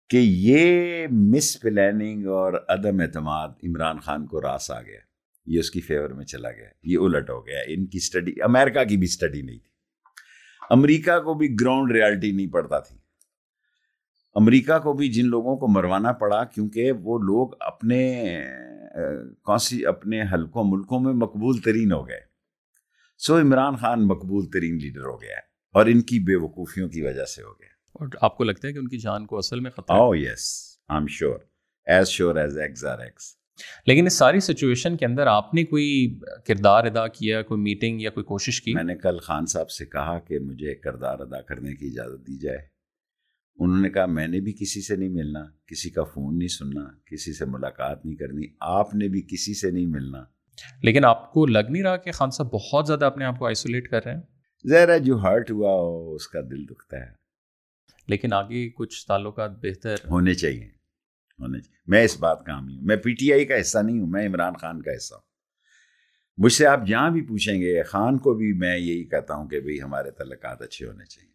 کہ 0.10 0.18
یہ 0.24 1.08
مس 1.12 1.62
پلاننگ 1.62 2.28
اور 2.28 2.54
عدم 2.70 3.00
اعتماد 3.00 3.50
عمران 3.64 4.00
خان 4.00 4.28
کو 4.28 4.42
راس 4.42 4.72
آ 4.72 4.82
گیا۔ 4.82 5.00
یہ 5.46 5.60
اس 5.60 5.72
کی 5.72 5.82
فیور 5.82 6.10
میں 6.10 6.26
چلا 6.26 6.52
گیا۔ 6.52 6.70
یہ 6.84 6.98
الٹ 6.98 7.30
ہو 7.30 7.48
گیا۔ 7.48 7.60
ان 7.68 7.86
کی 7.86 7.98
اسٹڈی 7.98 8.42
امریکہ 8.42 8.84
کی 8.84 8.98
بھی 8.98 9.06
اسٹڈی 9.06 9.42
نہیں 9.42 9.60
تھی۔ 9.60 9.70
امریکہ 10.70 11.20
کو 11.20 11.34
بھی 11.34 11.56
گراؤنڈ 11.62 11.92
ریالٹی 11.92 12.32
نہیں 12.32 12.48
پڑتا 12.48 12.80
تھی۔ 12.80 12.98
امریکہ 14.36 14.80
کو 14.80 14.94
بھی 14.94 15.10
جن 15.10 15.26
لوگوں 15.26 15.58
کو 15.58 15.68
مروانا 15.68 16.12
پڑا، 16.12 16.44
کیونکہ 16.44 16.92
وہ 16.92 17.20
لوگ 17.20 17.50
اپنے 17.60 18.34
کونسی 19.44 19.86
اپنے 19.86 20.22
حلقوں 20.34 20.64
ملکوں 20.64 21.00
میں 21.00 21.14
مقبول 21.14 21.62
ترین 21.62 21.92
ہو 21.92 22.08
گئے 22.08 22.20
سو 23.20 23.40
عمران 23.40 23.76
خان 23.76 24.08
مقبول 24.08 24.50
ترین 24.52 24.78
لیڈر 24.78 25.06
ہو 25.06 25.22
گیا 25.22 25.36
اور 25.76 25.86
ان 25.86 26.02
کی 26.02 26.20
بے 26.20 26.36
وقوفیوں 26.36 26.90
کی 26.90 27.02
وجہ 27.02 27.26
سے 27.26 27.44
ہو 27.44 27.54
گیا 27.54 27.70
اور 27.96 28.08
آپ 28.22 28.38
کو 28.38 28.44
لگتا 28.44 28.68
ہے 28.68 28.74
کہ 28.74 28.78
ان 28.78 28.88
کی 28.88 28.98
جان 28.98 29.26
کو 29.26 29.38
اصل 29.38 29.60
میں 29.60 29.72
خطرہ 29.72 29.98
oh, 29.98 30.12
yes. 30.18 30.50
I'm 30.90 31.08
sure. 31.10 31.38
As 31.88 32.10
sure 32.10 32.34
as 32.40 32.58
eggs 32.58 32.84
are 32.84 33.00
eggs. 33.02 33.30
لیکن 33.88 34.06
اس 34.06 34.14
ساری 34.14 34.40
سچویشن 34.40 34.96
کے 34.98 35.06
اندر 35.06 35.28
آپ 35.28 35.54
نے 35.54 35.64
کوئی 35.64 36.20
کردار 36.46 36.86
ادا 36.86 37.08
کیا 37.08 37.42
کوئی 37.42 37.62
میٹنگ 37.62 38.02
یا 38.02 38.10
کوئی 38.10 38.24
کوشش 38.24 38.62
کی 38.62 38.74
میں 38.74 38.84
نے 38.84 38.96
کل 38.96 39.18
خان 39.18 39.46
صاحب 39.46 39.70
سے 39.70 39.86
کہا 39.86 40.18
کہ 40.20 40.40
مجھے 40.40 40.76
کردار 40.76 41.20
ادا 41.20 41.42
کرنے 41.42 41.76
کی 41.76 41.88
اجازت 41.88 42.28
دی 42.28 42.38
جائے 42.38 42.58
انہوں 43.60 43.82
نے 43.82 43.90
کہا 43.90 44.06
میں 44.06 44.28
نے 44.28 44.40
بھی 44.40 44.54
کسی 44.54 44.82
سے 44.82 44.96
نہیں 44.96 45.10
ملنا 45.10 45.40
کسی 45.68 45.90
کا 45.90 46.04
فون 46.04 46.38
نہیں 46.38 46.48
سننا 46.48 46.84
کسی 47.06 47.34
سے 47.34 47.46
ملاقات 47.46 48.06
نہیں 48.06 48.16
کرنی 48.16 48.48
آپ 48.60 48.96
نے 48.96 49.08
بھی 49.08 49.22
کسی 49.22 49.54
سے 49.54 49.72
نہیں 49.72 49.86
ملنا۔ 49.86 50.24
لیکن 50.84 51.06
آپ 51.06 51.34
کو 51.34 51.46
لگ 51.46 51.60
نہیں 51.70 51.84
رہا 51.84 51.98
کہ 51.98 52.12
خان 52.12 52.30
صاحب 52.30 52.50
بہت 52.52 52.88
زیادہ 52.88 53.06
اپنے 53.06 53.26
آپ 53.26 53.40
کو 53.40 53.46
آئسولیٹ 53.48 53.88
کر 53.88 54.06
رہے 54.06 54.14
ہیں؟ 54.14 54.22
ہے 54.72 55.00
جو 55.00 55.18
ہرٹ 55.18 55.52
ہوا 55.52 55.72
ہو 55.72 56.14
اس 56.14 56.28
کا 56.28 56.42
دل 56.42 56.66
دکھتا 56.66 56.98
ہے۔ 56.98 57.12
لیکن 58.08 58.34
آگے 58.34 58.70
کچھ 58.70 59.08
تعلقات 59.08 59.52
بہتر 59.52 59.96
ہونے 60.10 60.34
چاہیے 60.34 60.66
ہونے 61.40 61.60
چاہیے۔ 61.60 61.78
میں 61.88 62.04
اس 62.04 62.20
بات 62.20 62.46
کا 62.46 62.54
حامی 62.54 62.76
ہوں۔ 62.76 62.82
میں 62.82 62.96
پی 62.96 63.14
ٹی 63.14 63.34
آئی 63.34 63.46
کا 63.46 63.62
حصہ 63.62 63.78
نہیں 63.80 64.00
ہوں 64.00 64.08
میں 64.08 64.28
عمران 64.28 64.54
خان 64.54 64.82
کا 64.82 64.92
حصہ 64.92 65.14
ہوں۔ 65.14 65.22
مجھ 66.38 66.54
سے 66.54 66.66
آپ 66.66 66.88
جہاں 66.88 67.10
بھی 67.10 67.22
پوچھیں 67.22 67.62
گے 67.62 67.84
خان 67.84 68.18
کو 68.18 68.34
بھی 68.34 68.54
میں 68.54 68.78
یہی 68.78 69.04
کہتا 69.04 69.36
ہوں 69.36 69.50
کہ 69.50 69.60
بھئی 69.60 69.82
ہمارے 69.82 70.12
تعلقات 70.12 70.62
اچھے 70.62 70.88
ہونے 70.88 71.06
چاہیے۔ 71.06 71.31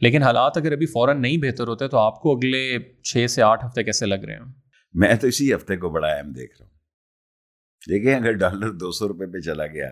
لیکن 0.00 0.22
حالات 0.22 0.56
اگر 0.56 0.72
ابھی 0.72 0.86
فوراً 0.86 1.22
نہیں 1.22 1.36
بہتر 1.36 1.68
ہوتے 1.68 1.88
تو 1.88 1.98
آپ 1.98 2.20
کو 2.20 2.36
اگلے 2.36 2.78
چھ 3.02 3.26
سے 3.30 3.42
آٹھ 3.42 3.64
ہفتے 3.64 3.82
کیسے 3.82 4.06
لگ 4.06 4.14
رہے 4.14 4.34
ہیں؟ 4.34 4.52
میں 4.94 5.14
تو 5.14 5.26
اسی 5.26 5.54
ہفتے 5.54 5.76
کو 5.76 5.90
بڑا 5.90 6.08
اہم 6.08 6.32
دیکھ 6.32 6.56
رہا 6.60 6.66
ہوں۔ 6.66 6.76
دیکھیں، 7.90 8.14
اگر 8.14 8.32
ڈالر 8.32 8.70
دو 8.70 8.92
سو 8.92 9.08
روپے 9.08 9.32
پہ 9.32 9.38
چلا 9.38 9.66
گیا، 9.66 9.90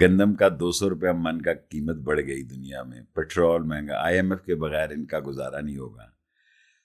گندم 0.00 0.34
کا 0.34 0.48
دو 0.48 0.72
سو 0.72 0.90
روپے 0.90 1.12
من 1.12 1.42
کا 1.42 1.54
قیمت 1.54 1.96
بڑھ 1.96 2.20
گئی 2.26 2.42
دنیا 2.42 2.82
میں، 2.82 3.02
پیٹرول 3.02 3.62
مہنگا، 3.62 4.04
آئی 4.04 4.16
ایم 4.16 4.32
ایف 4.32 4.42
کے 4.42 4.54
بغیر 4.54 4.90
ان 4.90 5.06
کا 5.06 5.18
گزارا 5.26 5.60
نہیں 5.60 5.76
ہوگا۔ 5.76 6.06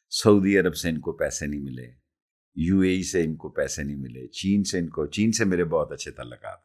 سعودی 0.09 0.59
عرب 0.59 0.75
سے 0.75 0.89
ان 0.89 0.99
کو 0.99 1.11
پیسے 1.11 1.45
نہیں 1.45 1.61
ملے، 1.61 1.91
یو 2.55 2.79
اے 2.79 2.89
ای 2.89 3.03
سے 3.03 3.23
ان 3.23 3.35
کو 3.35 3.49
پیسے 3.49 3.83
نہیں 3.83 3.97
ملے، 3.97 4.27
چین 4.27 4.63
سے 4.63 4.79
ان 4.79 4.89
کو، 4.89 5.05
چین 5.05 5.31
سے 5.31 5.45
میرے 5.45 5.63
بہت 5.63 5.91
اچھے 5.91 6.11
تعلقات 6.11 6.59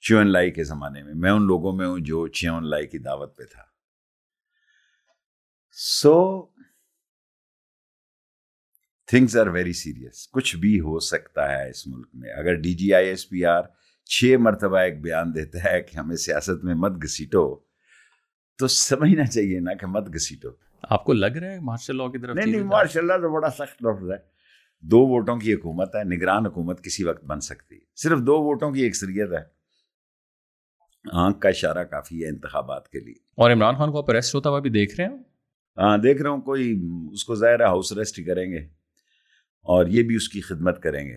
چیون 0.00 0.32
لائی 0.32 0.50
کے 0.50 0.64
زمانے 0.64 1.02
میں 1.02 1.14
میں 1.14 1.30
ان 1.30 1.46
لوگوں 1.46 1.76
میں 1.76 1.86
ہوں 1.86 1.98
جو 1.98 2.28
چیون 2.28 2.70
لائی 2.70 2.86
کی 2.86 2.98
دعوت 2.98 3.36
پہ 3.36 3.44
تھا۔ 3.44 3.62
So 5.76 6.46
things 9.06 9.36
are 9.36 9.46
very 9.46 9.72
serious 9.72 10.28
کچھ 10.30 10.56
بھی 10.56 10.80
ہو 10.80 10.98
سکتا 10.98 11.52
ہے 11.52 11.70
اس 11.70 11.86
ملک 11.86 12.06
میں۔ 12.14 12.30
اگر 12.30 12.54
D 12.54 12.74
G 12.74 12.94
I 12.94 13.08
S 13.08 13.28
P 13.28 13.44
R 13.44 13.62
چھ 14.04 14.36
مرتبہ 14.38 14.78
ایک 14.78 15.00
بیان 15.00 15.34
دیتا 15.34 15.64
ہے 15.64 15.82
کہ 15.82 15.96
ہمیں 15.96 16.16
سیاست 16.16 16.64
میں 16.64 16.74
مت 16.74 16.92
گھسیٹو 17.02 17.60
تو 18.58 18.68
سمجھنا 18.68 19.26
چاہیے 19.26 19.60
نا 19.60 19.74
کہ 19.74 19.86
مت 19.86 20.14
گھسیٹو۔ 20.14 20.48
آپ 20.82 21.04
کو 21.04 21.12
لگ 21.12 21.26
رہا 21.26 21.50
ہے 21.52 21.60
مارشل 21.60 21.96
لا 21.96 22.06
کی 22.06 22.18
طرف 22.18 22.36
نہیں 22.36 22.46
نہیں 22.46 22.62
مارشاء 22.62 23.00
اللہ 23.00 23.12
تو 23.12 23.34
بڑا 23.34 23.50
سخت 23.50 23.82
لفظ 23.82 24.10
ہے۔ 24.10 24.16
دو 24.80 24.98
ووٹوں 25.06 25.36
کی 25.36 25.54
حکومت 25.54 25.96
ہے 25.96 26.04
نگران 26.04 26.46
حکومت 26.46 26.84
کسی 26.84 27.04
وقت 27.04 27.24
بن 27.24 27.40
سکتی۔ 27.40 27.78
صرف 27.96 28.18
دو 28.18 28.42
ووٹوں 28.42 28.72
کی 28.72 28.86
اکثریت 28.86 29.32
ہے۔ 29.32 29.42
آنکھ 31.12 31.40
کا 31.40 31.48
اشارہ 31.48 31.84
کافی 31.84 32.24
ہے 32.24 32.28
انتخابات 32.28 32.88
کے 32.88 33.00
لیے۔ 33.00 33.14
اور 33.34 33.50
عمران 33.50 33.76
خان 33.76 33.92
کو 33.92 33.98
آپ 33.98 34.10
اریسٹ 34.10 34.34
ہوتا 34.34 34.50
ہوا 34.50 34.58
بھی 34.58 34.70
دیکھ 34.70 35.00
رہے 35.00 35.04
ہیں؟ 35.04 35.33
ہاں 35.78 35.98
دیکھ 35.98 36.22
رہا 36.22 36.30
ہوں، 36.30 36.40
کوئی 36.40 36.80
اس 37.12 37.24
کو 37.24 37.34
ظاہر 37.34 37.60
ہے 37.60 37.64
ہاؤس 37.64 37.92
اریسٹ 37.92 38.18
ہی 38.18 38.24
کریں 38.24 38.52
گے 38.52 38.58
اور 39.62 39.86
یہ 39.86 40.02
بھی 40.02 40.16
اس 40.16 40.28
کی 40.28 40.40
خدمت 40.40 40.82
کریں 40.82 41.08
گے۔ 41.08 41.16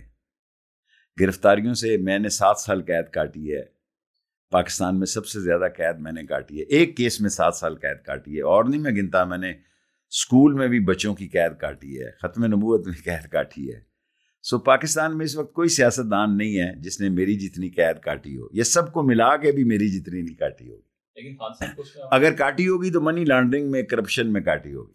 گرفتاریوں 1.21 1.73
سے 1.73 1.97
میں 1.97 2.19
نے 2.19 2.29
سات 2.29 2.57
سال 2.57 2.81
قید 2.81 3.09
کاٹی 3.13 3.55
ہے۔ 3.55 3.63
پاکستان 4.51 4.99
میں 4.99 5.05
سب 5.05 5.27
سے 5.27 5.39
زیادہ 5.39 5.65
قید 5.77 5.95
میں 5.99 6.11
نے 6.11 6.25
کاٹی 6.25 6.57
ہے۔ 6.57 6.63
ایک 6.63 6.97
کیس 6.97 7.21
میں 7.21 7.29
سات 7.29 7.55
سال 7.55 7.75
قید 7.75 8.05
کاٹی 8.05 8.37
ہے۔ 8.37 8.41
اور 8.41 8.65
نہیں، 8.65 8.81
میں 8.81 8.91
گنتا، 8.91 9.23
میں 9.23 9.37
نے 9.37 9.49
اسکول 10.09 10.53
میں 10.53 10.67
بھی 10.67 10.79
بچوں 10.79 11.15
کی 11.15 11.27
قید 11.27 11.59
کاٹی 11.59 12.01
ہے۔ 12.01 12.11
ختم 12.11 12.45
نبوت 12.45 12.87
میں 12.87 12.95
قید 13.03 13.29
کاٹی 13.29 13.73
ہے۔ 13.73 13.79
سو 14.43 14.59
پاکستان 14.59 15.17
میں 15.17 15.25
اس 15.25 15.35
وقت 15.37 15.53
کوئی 15.53 15.69
سیاست 15.69 16.11
دان 16.11 16.37
نہیں 16.37 16.59
ہے 16.59 16.81
جس 16.81 17.01
نے 17.01 17.09
میری 17.09 17.35
جتنی 17.35 17.69
قید 17.69 17.99
کاٹی 17.99 18.37
ہو۔ 18.37 18.47
یہ 18.53 18.63
سب 18.63 18.93
کو 18.93 19.03
ملا 19.03 19.37
کے 19.37 19.51
بھی 19.51 19.63
میری 19.63 19.87
جتنی 19.87 20.21
نہیں 20.21 20.35
کاٹی 20.35 20.69
ہوگی۔ 20.69 20.86
اگر 22.11 22.33
کاٹی 22.33 22.67
ہوگی 22.67 22.91
تو 22.91 23.01
منی 23.01 23.25
لانڈرنگ 23.25 23.71
میں 23.71 23.83
کرپشن 23.83 24.33
میں 24.33 24.41
کاٹی 24.41 24.73
ہوگی۔ 24.73 24.93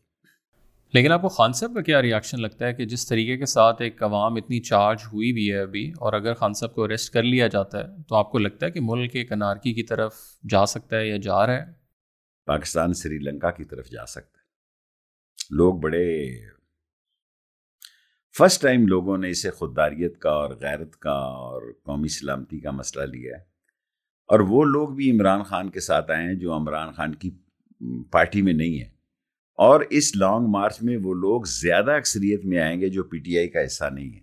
لیکن 0.93 1.13
آپ 1.13 1.23
کو 1.23 1.29
خان 1.29 1.53
صاحب 1.53 1.75
کا 1.75 1.81
کیا 1.81 2.03
ریاکشن 2.03 2.41
لگتا 2.41 2.67
ہے 2.67 2.75
کہ 2.75 2.85
جس 2.85 3.09
طریقے 3.09 3.37
کے 3.37 3.47
ساتھ 3.47 3.83
ایک 3.83 4.03
عوام 4.03 4.35
اتنی 4.37 4.61
چارج 4.61 4.99
ہوئی 5.13 5.33
بھی 5.33 5.53
ہے 5.53 5.59
ابھی 5.59 5.93
اور 6.01 6.13
اگر 6.13 6.35
خان 6.35 6.53
صاحب 6.53 6.75
کو 6.75 6.85
اریسٹ 6.85 7.13
کر 7.13 7.23
لیا 7.23 7.47
جاتا 7.47 7.79
ہے 7.79 8.03
تو 8.09 8.15
آپ 8.15 8.33
کو 8.33 8.39
لگتا 8.39 8.67
ہے 8.67 8.71
کہ 8.71 8.81
ملک 8.83 9.11
ایک 9.13 9.33
انارکی 9.33 9.75
کی 9.75 9.83
طرف 9.83 10.15
جا 10.51 10.67
سکتا 10.67 10.97
ہے 10.97 11.09
یا 11.09 11.17
جا 11.17 11.47
رہا 11.47 11.55
ہے؟ 11.55 11.65
پاکستان 12.47 12.93
سری 12.93 13.19
لنکا 13.19 13.51
کی 13.51 13.65
طرف 13.65 13.91
جا 13.91 14.07
سکتا 14.07 14.39
ہے۔ 14.39 14.43
لوگ 15.51 15.75
بڑے 15.75 16.37
فرسٹ 18.39 18.63
ٹائم 18.63 18.87
لوگوں 18.87 19.19
نے 19.19 19.31
اسے 19.31 19.51
خودداریت 19.51 20.19
کا 20.19 20.31
اور 20.31 20.51
غیرت 20.51 20.97
کا 20.97 21.13
اور 21.13 21.73
قومی 21.83 22.09
سلامتی 22.09 22.61
کا 22.61 22.71
مسئلہ 22.71 23.05
لیا 23.05 23.39
ہے۔ 23.39 23.52
اور 24.33 24.41
وہ 24.41 24.65
لوگ 24.65 24.89
بھی 24.89 25.11
عمران 25.11 25.43
خان 25.43 25.71
کے 25.71 25.81
ساتھ 25.81 26.11
آئے 26.11 26.27
ہیں 26.27 26.35
جو 26.35 26.55
عمران 26.57 26.93
خان 26.93 27.15
کی 27.15 27.31
پارٹی 28.11 28.43
میں 28.43 28.53
نہیں 28.53 28.79
ہے 28.79 28.85
اور 29.55 29.81
اس 29.91 30.17
لانگ 30.17 30.47
مارچ 30.47 30.83
میں 30.83 30.97
وہ 30.97 31.15
لوگ 31.15 31.43
زیادہ 31.43 31.91
اکثریت 31.91 32.45
میں 32.45 32.59
آئیں 32.59 32.81
گے 32.81 32.89
جو 32.89 33.05
پی 33.05 33.19
ٹی 33.19 33.39
آئی 33.39 33.49
کا 33.49 33.65
حصہ 33.65 33.85
نہیں 33.93 34.13
ہے۔ 34.13 34.19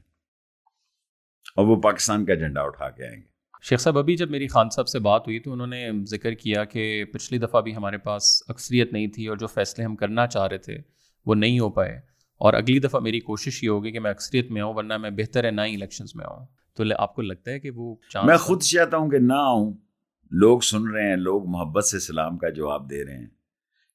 اور 1.56 1.66
وہ 1.66 1.76
پاکستان 1.76 2.26
کا 2.26 2.34
جھنڈا 2.34 2.62
اٹھا 2.62 2.90
کے 2.90 3.08
آئیں 3.08 3.18
گے۔ 3.18 3.28
شیخ 3.64 3.80
صاحب 3.80 3.98
ابھی 3.98 4.16
جب 4.16 4.32
میری 4.32 4.48
خان 4.48 4.70
صاحب 4.70 4.88
سے 4.88 5.00
بات 5.00 5.22
ہوئی 5.22 5.40
تو 5.40 5.54
انہوں 5.54 5.68
نے 5.68 5.90
ذکر 6.10 6.34
کیا 6.34 6.66
کہ 6.66 7.06
پچھلی 7.14 7.40
دفعہ 7.40 7.62
بھی 7.62 7.76
ہمارے 7.76 7.98
پاس 7.98 8.44
اکثریت 8.48 8.94
نہیں 8.94 9.08
تھی 9.08 9.28
اور 9.28 9.38
جو 9.38 9.48
فیصلے 9.48 9.86
ہم 9.86 9.96
کرنا 9.96 10.28
چاہ 10.28 10.48
رہے 10.48 10.58
تھے 10.58 10.78
وہ 11.26 11.36
نہیں 11.36 11.60
ہو 11.60 11.70
پائے۔ 11.70 11.98
اور 12.38 12.54
اگلی 12.54 12.80
دفعہ 12.80 13.00
میری 13.00 13.20
کوشش 13.20 13.64
یہ 13.64 13.70
ہوگی 13.70 13.92
کہ 13.92 14.00
میں 14.00 14.12
اکثریت 14.12 14.52
میں 14.52 14.62
آؤں 14.62 14.74
ورنہ 14.74 14.98
میں 14.98 15.10
بہتر 15.10 15.44
ہے 15.44 15.52
نہ 15.52 15.62
ہی 15.62 15.76
الیکشنز 15.76 16.12
میں 16.16 16.26
آؤں۔ 16.26 16.46
تو 16.74 16.84
آپ 16.98 17.16
کو 17.16 17.22
لگتا 17.22 17.52
ہے 17.52 17.60
کہ 17.60 17.72
وہ 17.72 17.96
میں 18.24 18.38
خود 18.38 18.62
چاہتا 18.62 18.98
ہوں 18.98 19.10
کہ 19.10 19.18
نہ 19.18 19.34
آؤں۔ 19.34 19.74
لوگ 20.32 20.60
سن 20.60 20.88
رہے 20.88 21.10
ہیں، 21.10 21.16
لوگ 21.16 21.48
محبت 21.48 21.86
سے 21.86 22.00
سلام 22.00 22.38
کا 22.38 22.50
جواب 22.50 22.90
دے 22.90 23.06
رہے 23.06 23.18
ہیں۔ 23.18 23.28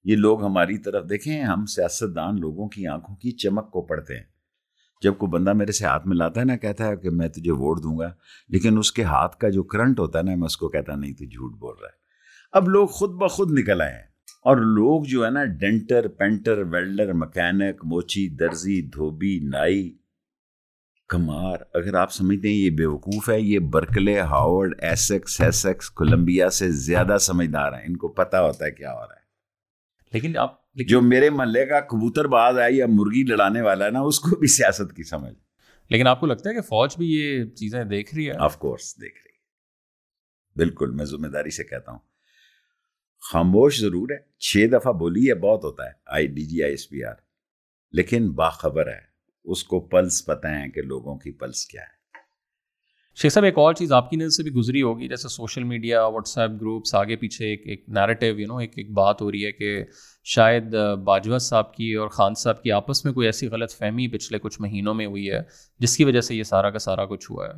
یہ 0.05 0.17
لوگ 0.17 0.45
ہماری 0.45 0.79
طرف 0.79 1.11
دیکھیں، 1.11 1.43
ہم 1.43 1.67
سیاست 1.67 2.17
دان 2.17 2.41
لوگوں 2.41 2.69
کی 2.69 2.87
آنکھوں 2.87 3.17
کی 3.17 3.31
چمک 3.31 3.71
کو 3.71 3.83
پڑھتے 3.83 4.17
ہیں۔ 4.17 4.25
جب 5.03 5.15
کوئی 5.19 5.31
بندہ 5.31 5.53
میرے 5.53 5.73
سے 5.73 5.85
ہاتھ 5.85 6.07
میں 6.07 6.17
لاتا 6.17 6.41
ہے 6.41 6.45
نا، 6.45 6.57
کہتا 6.57 6.87
ہے 6.87 6.97
کہ 6.97 7.11
میں 7.11 7.29
تجھے 7.29 7.53
ووٹ 7.53 7.83
دوں 7.83 7.99
گا، 7.99 8.15
لیکن 8.49 8.79
اس 8.79 8.93
کے 8.93 9.03
ہاتھ 9.03 9.37
کا 9.37 9.49
جو 9.49 9.63
کرنٹ 9.63 10.01
ہوتا 10.01 10.19
ہے 10.19 10.25
نا، 10.25 10.35
میں 10.35 10.45
اس 10.45 10.57
کو 10.57 10.69
کہتا 10.69 10.95
نہیں، 10.95 11.15
تو 11.15 11.25
جھوٹ 11.25 11.59
بول 11.59 11.75
رہا 11.81 11.89
ہے۔ 11.89 12.05
اب 12.53 12.69
لوگ 12.69 12.87
خود 12.87 13.11
بخود 13.11 13.59
نکل 13.59 13.81
آئے 13.81 13.93
ہیں۔ 13.93 14.15
اور 14.45 14.57
لوگ 14.57 15.05
جو 15.05 15.25
ہے 15.25 15.31
نا 15.31 15.45
ڈینٹر 15.45 16.09
پینٹر، 16.09 16.59
ویلڈر، 16.59 17.13
مکینک، 17.13 17.85
موچی، 17.85 18.37
درزی، 18.37 18.83
دھوبی، 18.83 19.41
نائی 19.43 19.99
کمار 21.09 21.57
اگر 21.75 21.95
آپ 21.95 22.13
سمجھتے 22.13 22.49
ہیں 22.49 22.55
یہ 22.55 22.71
بیوقوف 22.71 23.31
ہے 23.31 23.41
یہ 23.41 23.59
Berkeley 23.59 24.21
Harvard 24.21 24.75
Essex 24.79 25.41
Essex 25.41 25.91
Columbia 25.91 26.51
سے 26.51 26.71
زیادہ 26.71 27.17
سمجھدار 27.21 27.73
ہیں۔ 27.73 27.85
ان 27.87 27.97
کو 27.97 28.09
پتہ 28.09 28.37
ہوتا 28.37 28.65
ہے 28.65 28.71
کیا 28.71 28.93
ہو 28.93 28.99
رہا 28.99 29.15
ہے۔ 29.15 29.25
لیکن 30.13 30.37
آپ 30.37 30.73
جو 30.75 31.01
میرے 31.01 31.31
محلے 31.31 31.67
کا 31.67 31.81
کبوتر 31.81 32.25
باز 32.25 32.59
ہے 32.59 32.73
یا 32.73 32.87
مرغی 32.89 33.23
لڑانے 33.23 33.63
والا 33.63 33.85
ہے 33.85 33.91
نا 33.91 34.01
اس 34.01 34.21
کو 34.21 34.37
بھی 34.37 34.47
سیاست 34.47 34.97
کی 34.97 35.03
سمجھ۔ 35.03 35.35
لیکن 35.91 36.07
آپ 36.07 36.21
کو 36.21 36.27
لگتا 36.27 36.51
ہے 36.51 36.55
کہ 36.55 36.61
فوج 36.61 36.97
بھی 36.97 37.07
یہ 37.07 37.45
چیزیں 37.45 37.85
دیکھ 37.85 38.15
رہی 38.15 38.29
ہے؟ 38.29 38.33
آف 38.39 38.59
کورس 38.59 39.01
دیکھ 39.01 39.15
رہی 39.15 39.35
ہے۔ 39.35 39.35
بالکل 40.57 40.91
میں 40.91 41.05
ذمہ 41.05 41.27
داری 41.27 41.51
سے 41.51 41.65
کہتا 41.65 41.93
ہوں۔ 41.93 41.99
خاموش 43.33 43.81
ضرور 43.81 44.09
ہے۔ 44.11 44.17
چھ 44.39 44.67
دفعہ 44.73 44.93
بولی 44.93 45.29
ہے 45.29 45.35
بہت 45.35 45.65
ہوتا 45.65 45.87
ہے۔ 45.87 45.93
I 46.07 46.27
D 46.27 46.47
G 46.47 46.63
I 46.63 46.73
S 46.73 46.89
P 46.89 47.05
R. 47.05 47.15
لیکن 47.93 48.31
باخبر 48.31 48.87
ہے۔ 48.87 49.14
اس 49.45 49.65
کو 49.65 49.81
پلس 49.81 50.27
پتہ 50.27 50.47
ہے 50.47 50.71
کہ 50.71 50.83
لوگوں 50.83 51.19
کی 51.19 51.33
پلس 51.33 51.67
کیا 51.67 51.81
ہے۔ 51.81 51.95
شیخ 53.17 53.33
صاحب 53.33 53.45
ایک 53.45 53.59
اور 53.59 53.75
چیز 53.75 53.93
آپ 53.93 54.11
کی 54.11 54.17
نظر 54.17 54.29
سے 54.29 54.43
بھی 54.43 54.51
گزری 54.51 54.83
ہوگی 54.83 55.09
جیسے 55.09 55.29
social 55.29 55.63
media 55.65 56.07
what's 56.07 56.39
app 56.39 56.51
groups 56.51 56.95
آگے 56.95 57.17
پیچھے 57.17 57.47
ایک 57.47 57.63
ایک 57.67 57.85
نیریٹیو 57.89 58.41
یو 58.41 58.47
نو 58.47 58.57
ایک 58.57 58.73
ایک 58.77 58.91
بات 58.91 59.23
ہو 59.23 59.33
رہی 59.33 59.47
ہے 59.47 59.53
کہ 59.53 59.85
شاید 60.25 60.75
باجوہ 61.05 61.39
صاحب 61.39 61.75
کی 61.75 61.95
اور 61.95 62.09
خان 62.09 62.35
صاحب 62.35 62.63
کی 62.63 62.73
آپس 62.73 63.05
میں 63.05 63.13
کوئی 63.13 63.27
ایسی 63.27 63.49
غلط 63.49 63.73
فہمی 63.73 64.09
پچھلے 64.09 64.39
کچھ 64.39 64.61
مہینوں 64.61 64.95
میں 64.95 65.07
ہوئی 65.07 65.31
ہے 65.31 65.41
جس 65.79 65.97
کی 65.97 66.05
وجہ 66.05 66.21
سے 66.21 66.35
یہ 66.35 66.43
سارا 66.43 66.71
کا 66.71 66.79
سارا 66.79 67.07
کچھ 67.07 67.31
ہوا 67.31 67.47
ہے؟ 67.47 67.53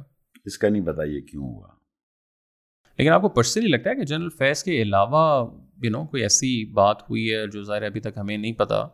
اس 0.44 0.58
کا 0.58 0.68
نہیں 0.68 0.82
پتا 0.82 1.04
یہ 1.04 1.20
کیوں 1.20 1.44
ہوا۔ 1.44 1.68
لیکن 2.98 3.10
آپ 3.10 3.22
کو 3.22 3.28
پرسنلی 3.28 3.68
لگتا 3.68 3.90
ہے 3.90 3.94
کہ 3.94 4.04
جنرل 4.04 4.28
فیض 4.38 4.62
کے 4.62 4.82
علاوہ 4.82 5.50
یو 5.82 5.90
نو 5.90 6.04
کوئی 6.06 6.22
ایسی 6.22 6.72
بات 6.72 7.02
ہوئی 7.10 7.34
ہے 7.34 7.46
جو 7.46 7.62
ظاہر 7.62 7.82
ابھی 7.82 8.00
تک 8.00 8.18
ہمیں 8.18 8.36
نہیں 8.36 8.52
پتا 8.52 8.86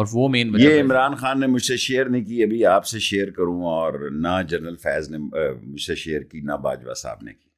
اور 0.00 0.08
وہ 0.12 0.28
مین 0.28 0.54
یہ 0.58 0.80
عمران 0.80 1.14
خان 1.14 1.40
نے 1.40 1.46
مجھ 1.46 1.62
سے 1.62 1.76
شیئر 1.76 2.04
نہیں 2.04 2.24
کی 2.24 2.42
ابھی 2.42 2.66
آپ 2.66 2.86
سے 2.86 2.98
شیئر 2.98 3.30
کروں 3.30 3.62
اور 3.62 4.10
نہ 4.10 4.42
جنرل 4.48 4.76
فیض 4.76 5.10
نے 5.10 5.18
مجھ 5.62 5.80
سے 5.80 5.94
شیئر 5.94 6.20
کی 6.22 6.40
نہ 6.40 6.52
باجوہ 6.52 6.94
صاحب 6.94 7.18
نے 7.22 7.32
کی۔ 7.32 7.48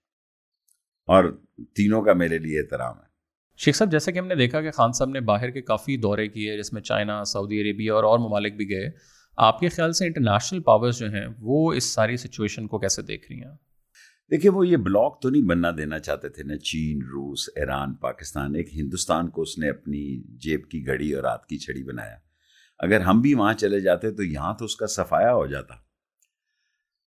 اور 1.06 1.38
تینوں 1.74 2.02
کا 2.02 2.12
میرے 2.12 2.38
لیے 2.38 2.60
احترام 2.60 2.96
ہے۔ 2.96 3.12
شیخ 3.58 3.76
صاحب 3.76 3.92
جیسے 3.92 4.12
کہ 4.12 4.18
ہم 4.18 4.26
نے 4.26 4.34
دیکھا 4.34 4.60
کہ 4.60 4.70
خان 4.70 4.92
صاحب 4.92 5.10
نے 5.10 5.20
باہر 5.20 5.50
کے 5.50 5.62
کافی 5.62 5.96
دورے 5.96 6.28
کیے 6.28 6.58
جس 6.58 6.72
میں 6.72 6.82
چائنا 6.82 7.24
سعودی 7.24 7.70
عربیہ 7.70 7.92
اور 7.92 8.04
اور 8.04 8.18
ممالک 8.18 8.54
بھی 8.54 8.70
گئے۔ 8.70 8.90
آپ 9.36 9.60
کے 9.60 9.68
خیال 9.68 9.92
سے 9.92 10.06
انٹرنیشنل 10.06 10.60
پاورز 10.60 10.98
جو 10.98 11.10
ہیں 11.10 11.26
وہ 11.38 11.72
اس 11.72 11.84
ساری 11.84 12.16
سچویشن 12.16 12.66
کو 12.66 12.78
کیسے 12.78 13.02
دیکھ 13.02 13.32
رہی 13.32 13.40
ہیں؟ 13.40 13.56
دیکھیے 14.30 14.50
وہ 14.50 14.68
یہ 14.68 14.76
بلاک 14.76 15.20
تو 15.20 15.30
نہیں 15.30 15.42
بننا 15.42 15.70
دینا 15.76 15.98
چاہتے 15.98 16.28
تھے 16.28 16.42
نا 16.42 16.56
چین 16.56 16.98
روس 17.02 17.48
ایران 17.56 17.94
پاکستان۔ 17.94 18.54
ایک 18.54 18.74
ہندوستان 18.74 19.28
کو 19.28 19.42
اس 19.42 19.58
نے 19.58 19.70
اپنی 19.70 20.22
جیب 20.36 20.68
کی 20.68 20.86
گھڑی 20.86 21.12
اور 21.12 21.22
رات 21.22 21.46
کی 21.46 21.58
چھڑی 21.58 21.84
بنایا۔ 21.84 22.16
اگر 22.82 23.00
ہم 23.00 23.20
بھی 23.20 23.34
وہاں 23.34 23.54
چلے 23.54 23.80
جاتے 23.80 24.10
تو 24.10 24.22
یہاں 24.22 24.54
تو 24.58 24.64
اس 24.64 24.76
کا 24.76 24.86
صفایا 24.86 25.34
ہو 25.34 25.46
جاتا۔ 25.46 25.74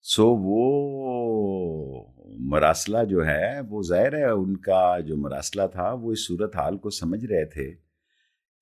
سو 0.02 0.26
وہ 0.26 2.12
مراسلہ 2.38 3.04
جو 3.04 3.26
ہے، 3.26 3.61
وہ 3.69 3.83
ظاہر 3.83 4.16
ہے 4.16 4.31
ان 4.31 4.57
کا 4.57 5.00
جو 5.00 5.16
مراسلہ 5.16 5.62
تھا، 5.73 5.93
وہ 5.93 6.12
اس 6.12 6.26
صورت 6.26 6.57
حال 6.57 6.78
کو 6.78 6.90
سمجھ 6.90 7.25
رہے 7.25 7.45
تھے 7.45 7.73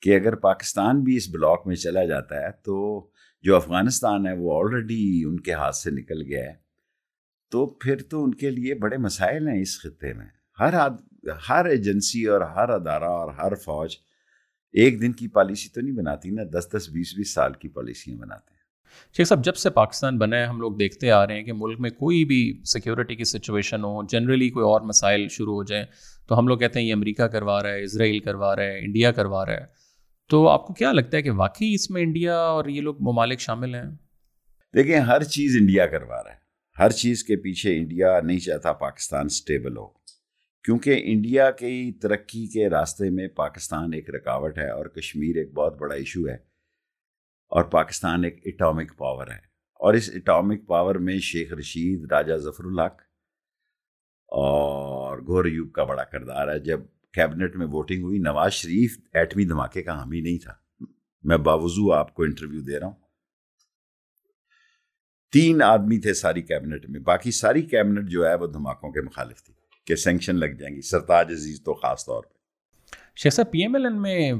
کہ 0.00 0.16
اگر 0.16 0.34
پاکستان 0.34 1.02
بھی 1.02 1.16
اس 1.16 1.28
بلاک 1.28 1.66
میں 1.66 1.76
چلا 1.76 2.04
جاتا 2.04 2.40
ہے 2.40 2.50
تو 2.64 3.08
جو 3.42 3.56
افغانستان 3.56 4.26
ہے، 4.26 4.32
وہ 4.32 4.58
آلریڈی 4.58 5.24
ان 5.24 5.40
کے 5.40 5.52
ہاتھ 5.52 5.76
سے 5.76 5.90
نکل 5.90 6.22
گیا 6.22 6.44
ہے۔ 6.44 6.54
تو 7.50 7.66
پھر 7.66 7.96
تو 8.10 8.24
ان 8.24 8.34
کے 8.34 8.50
لیے 8.50 8.74
بڑے 8.74 8.96
مسائل 8.96 9.48
ہیں 9.48 9.60
اس 9.60 9.80
خطے 9.82 10.12
میں۔ 10.12 10.26
ہر 10.60 10.74
ہر 11.48 11.64
ایجنسی 11.64 12.24
اور 12.24 12.40
ہر 12.40 12.68
ادارہ 12.68 13.04
اور 13.04 13.32
ہر 13.32 13.54
فوج 13.54 13.96
ایک 14.72 15.00
دن 15.00 15.12
کی 15.12 15.28
پالیسی 15.28 15.68
تو 15.68 15.80
نہیں 15.80 15.96
بناتی 15.96 16.30
نا 16.30 16.42
دس 16.58 16.68
دس 16.76 16.88
بیس 16.88 17.14
بیس 17.16 17.34
سال 17.34 17.52
کی 17.52 17.68
پالیسیاں 17.68 18.16
بناتے 18.16 18.50
ہیں۔ 18.50 18.62
شیخ 19.16 19.28
صاحب 19.28 19.44
جب 19.44 19.56
سے 19.56 19.70
پاکستان 19.70 20.18
بنا 20.18 20.36
ہے 20.36 20.44
ہم 20.44 20.60
لوگ 20.60 20.72
دیکھتے 20.72 21.10
آ 21.10 21.26
رہے 21.26 21.34
ہیں 21.34 21.42
کہ 21.42 21.52
ملک 21.52 21.80
میں 21.80 21.90
کوئی 21.90 22.24
بھی 22.24 22.60
سیکیورٹی 22.64 23.16
کی 23.16 23.24
سچویشن 23.24 23.84
ہو 23.84 24.06
جنرلی 24.06 24.50
کوئی 24.50 24.64
اور 24.64 24.80
مسائل 24.80 25.28
شروع 25.28 25.54
ہو 25.54 25.64
جائیں 25.64 25.84
تو 26.28 26.38
ہم 26.38 26.48
لوگ 26.48 26.58
کہتے 26.58 26.80
ہیں 26.80 26.86
یہ 26.86 26.94
امریکہ 26.94 27.22
کروا 27.22 27.62
رہا 27.62 27.70
ہے 27.70 27.84
اسرائیل 27.84 28.18
کروا 28.18 28.56
رہا 28.56 28.62
ہے 28.62 28.84
انڈیا 28.84 29.12
کروا 29.12 29.46
رہا 29.46 29.52
ہے۔ 29.52 29.64
تو 30.28 30.48
آپ 30.48 30.66
کو 30.66 30.74
کیا 30.74 30.92
لگتا 30.92 31.16
ہے 31.16 31.22
کہ 31.22 31.30
واقعی 31.30 31.74
اس 31.74 31.90
میں 31.90 32.02
انڈیا 32.02 32.36
اور 32.36 32.64
یہ 32.64 32.80
لوگ 32.80 32.94
ممالک 33.00 33.40
شامل 33.40 33.74
ہیں؟ 33.74 33.84
دیکھیں 34.74 35.00
ہر 35.00 35.22
چیز 35.22 35.56
انڈیا 35.60 35.86
کروا 35.86 36.22
رہا 36.22 36.30
ہے۔ 36.30 36.36
ہر 36.78 36.90
چیز 36.90 37.24
کے 37.24 37.36
پیچھے 37.36 37.76
انڈیا 37.76 38.20
نہیں 38.20 38.38
چاہتا 38.38 38.72
پاکستان 38.72 39.28
سٹیبل 39.28 39.76
ہو۔ 39.76 40.01
کیونکہ 40.64 41.02
انڈیا 41.04 41.50
کی 41.50 41.92
ترقی 41.92 42.46
کے 42.46 42.70
راستے 42.70 43.10
میں 43.10 43.28
پاکستان 43.28 43.92
ایک 43.92 44.10
رکاوٹ 44.10 44.58
ہے 44.58 44.70
اور 44.70 44.86
کشمیر 44.86 45.36
ایک 45.36 45.52
بہت 45.52 45.78
بڑا 45.78 45.94
ایشو 45.94 46.28
ہے 46.28 46.34
اور 47.48 47.64
پاکستان 47.64 48.24
ایک 48.24 48.42
اٹامک 48.44 48.96
پاور 48.96 49.26
ہے 49.26 49.52
اور 49.74 49.94
اس 49.94 50.10
اٹامک 50.14 50.66
پاور 50.66 50.94
میں 50.94 51.18
شیخ 51.18 51.52
رشید، 51.52 52.12
راجہ 52.12 52.36
ظفر 52.36 52.64
الحق 52.64 53.00
اور 54.26 55.18
گور 55.18 55.44
ایوب 55.44 55.72
کا 55.72 55.84
بڑا 55.84 56.04
کردار 56.04 56.48
ہے۔ 56.48 56.58
جب 56.58 56.80
کیبنٹ 57.12 57.56
میں 57.56 57.66
ووٹنگ 57.66 58.02
ہوئی، 58.02 58.18
نواز 58.18 58.52
شریف 58.52 58.98
ایٹمی 59.12 59.44
دھماکے 59.44 59.82
کا 59.82 60.00
حامی 60.00 60.20
نہیں 60.20 60.38
تھا۔ 60.38 60.54
میں 61.22 61.36
باوضو 61.36 61.92
آپ 61.92 62.14
کو 62.14 62.22
انٹرویو 62.22 62.60
دے 62.60 62.80
رہا 62.80 62.86
ہوں۔ 62.86 62.96
تین 65.32 65.62
آدمی 65.62 66.00
تھے 66.00 66.14
ساری 66.14 66.42
کیبنٹ 66.42 66.86
میں، 66.88 67.00
باقی 67.00 67.30
ساری 67.30 67.62
کیبنٹ 67.62 68.08
جو 68.08 68.28
ہے 68.28 68.34
وہ 68.34 68.46
دھماکوں 68.46 68.92
کے 68.92 69.00
مخالف 69.00 69.42
تھی۔ 69.42 69.54
کہ 69.86 69.96
سینکشن 69.96 70.36
لگ 70.36 70.46
جائیں 70.46 70.76
گی 70.76 70.80
سرتاج 70.80 71.30
عزیز 71.30 71.62
تو 71.64 71.74
خاص 71.74 72.06
طور 72.06 72.22
پہ۔ 72.24 72.32
شیخ 73.16 73.32
صاحب 73.32 73.50
پی 73.52 73.58
ایم 73.58 73.74
ایل 73.74 73.84
این 73.84 74.02
میں 74.02 74.32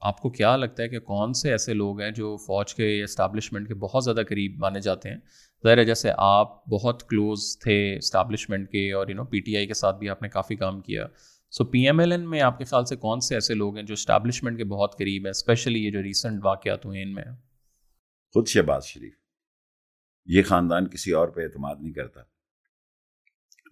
آپ 0.00 0.20
کو 0.20 0.30
کیا 0.30 0.56
لگتا 0.56 0.82
ہے 0.82 0.88
کہ 0.88 0.98
کون 1.00 1.32
سے 1.32 1.50
ایسے 1.50 1.74
لوگ 1.74 2.00
ہیں 2.00 2.10
جو 2.10 2.36
فوج 2.36 2.74
کے 2.74 3.02
اسٹیبلشمنٹ 3.02 3.68
کے 3.68 3.74
بہت 3.74 4.04
زیادہ 4.04 4.20
قریب 4.28 4.58
مانے 4.58 4.80
جاتے 4.80 5.08
ہیں؟ 5.08 5.16
ظاہر 5.64 5.78
ہے 5.78 5.84
جیسے 5.84 6.10
آپ 6.16 6.66
بہت 6.66 7.08
کلوز 7.08 7.58
تھے 7.58 7.96
اسٹیبلشمنٹ 7.96 8.70
کے 8.70 8.92
اور 8.92 9.08
یو 9.08 9.14
نو 9.14 9.24
پی 9.24 9.40
ٹی 9.40 9.56
آئی 9.56 9.66
کے 9.66 9.74
ساتھ 9.74 9.98
بھی 9.98 10.08
آپ 10.08 10.22
نے 10.22 10.28
کافی 10.28 10.56
کام 10.56 10.80
کیا۔ 10.80 11.06
So 11.50 11.64
P 11.64 11.86
M 11.86 11.98
L 11.98 12.12
N 12.12 12.30
میں 12.30 12.40
آپ 12.40 12.58
کے 12.58 12.64
خیال 12.64 12.84
سے 12.84 12.96
کون 12.96 13.20
سے 13.20 13.34
ایسے 13.34 13.54
لوگ 13.54 13.76
ہیں 13.76 13.82
جو 13.82 13.92
اسٹیبلشمنٹ 13.92 14.58
کے 14.58 14.64
بہت 14.64 14.98
قریب 14.98 15.22
ہیں 15.24 15.30
اسپیشلی 15.30 15.84
یہ 15.84 15.90
جو 15.90 16.02
ریسنٹ 16.02 16.44
واقعات 16.44 16.86
ہوئے 16.86 17.02
ان 17.02 17.12
میں؟ 17.14 17.24
خود 18.34 18.48
شہباز 18.48 18.84
شریف 18.84 19.14
یہ 20.26 20.42
خاندان 20.42 20.88
کسی 20.88 21.12
اور 21.12 21.28
پہ 21.28 21.40
اعتماد 21.40 21.74
نہیں 21.80 21.92
کرتا۔ 21.92 22.20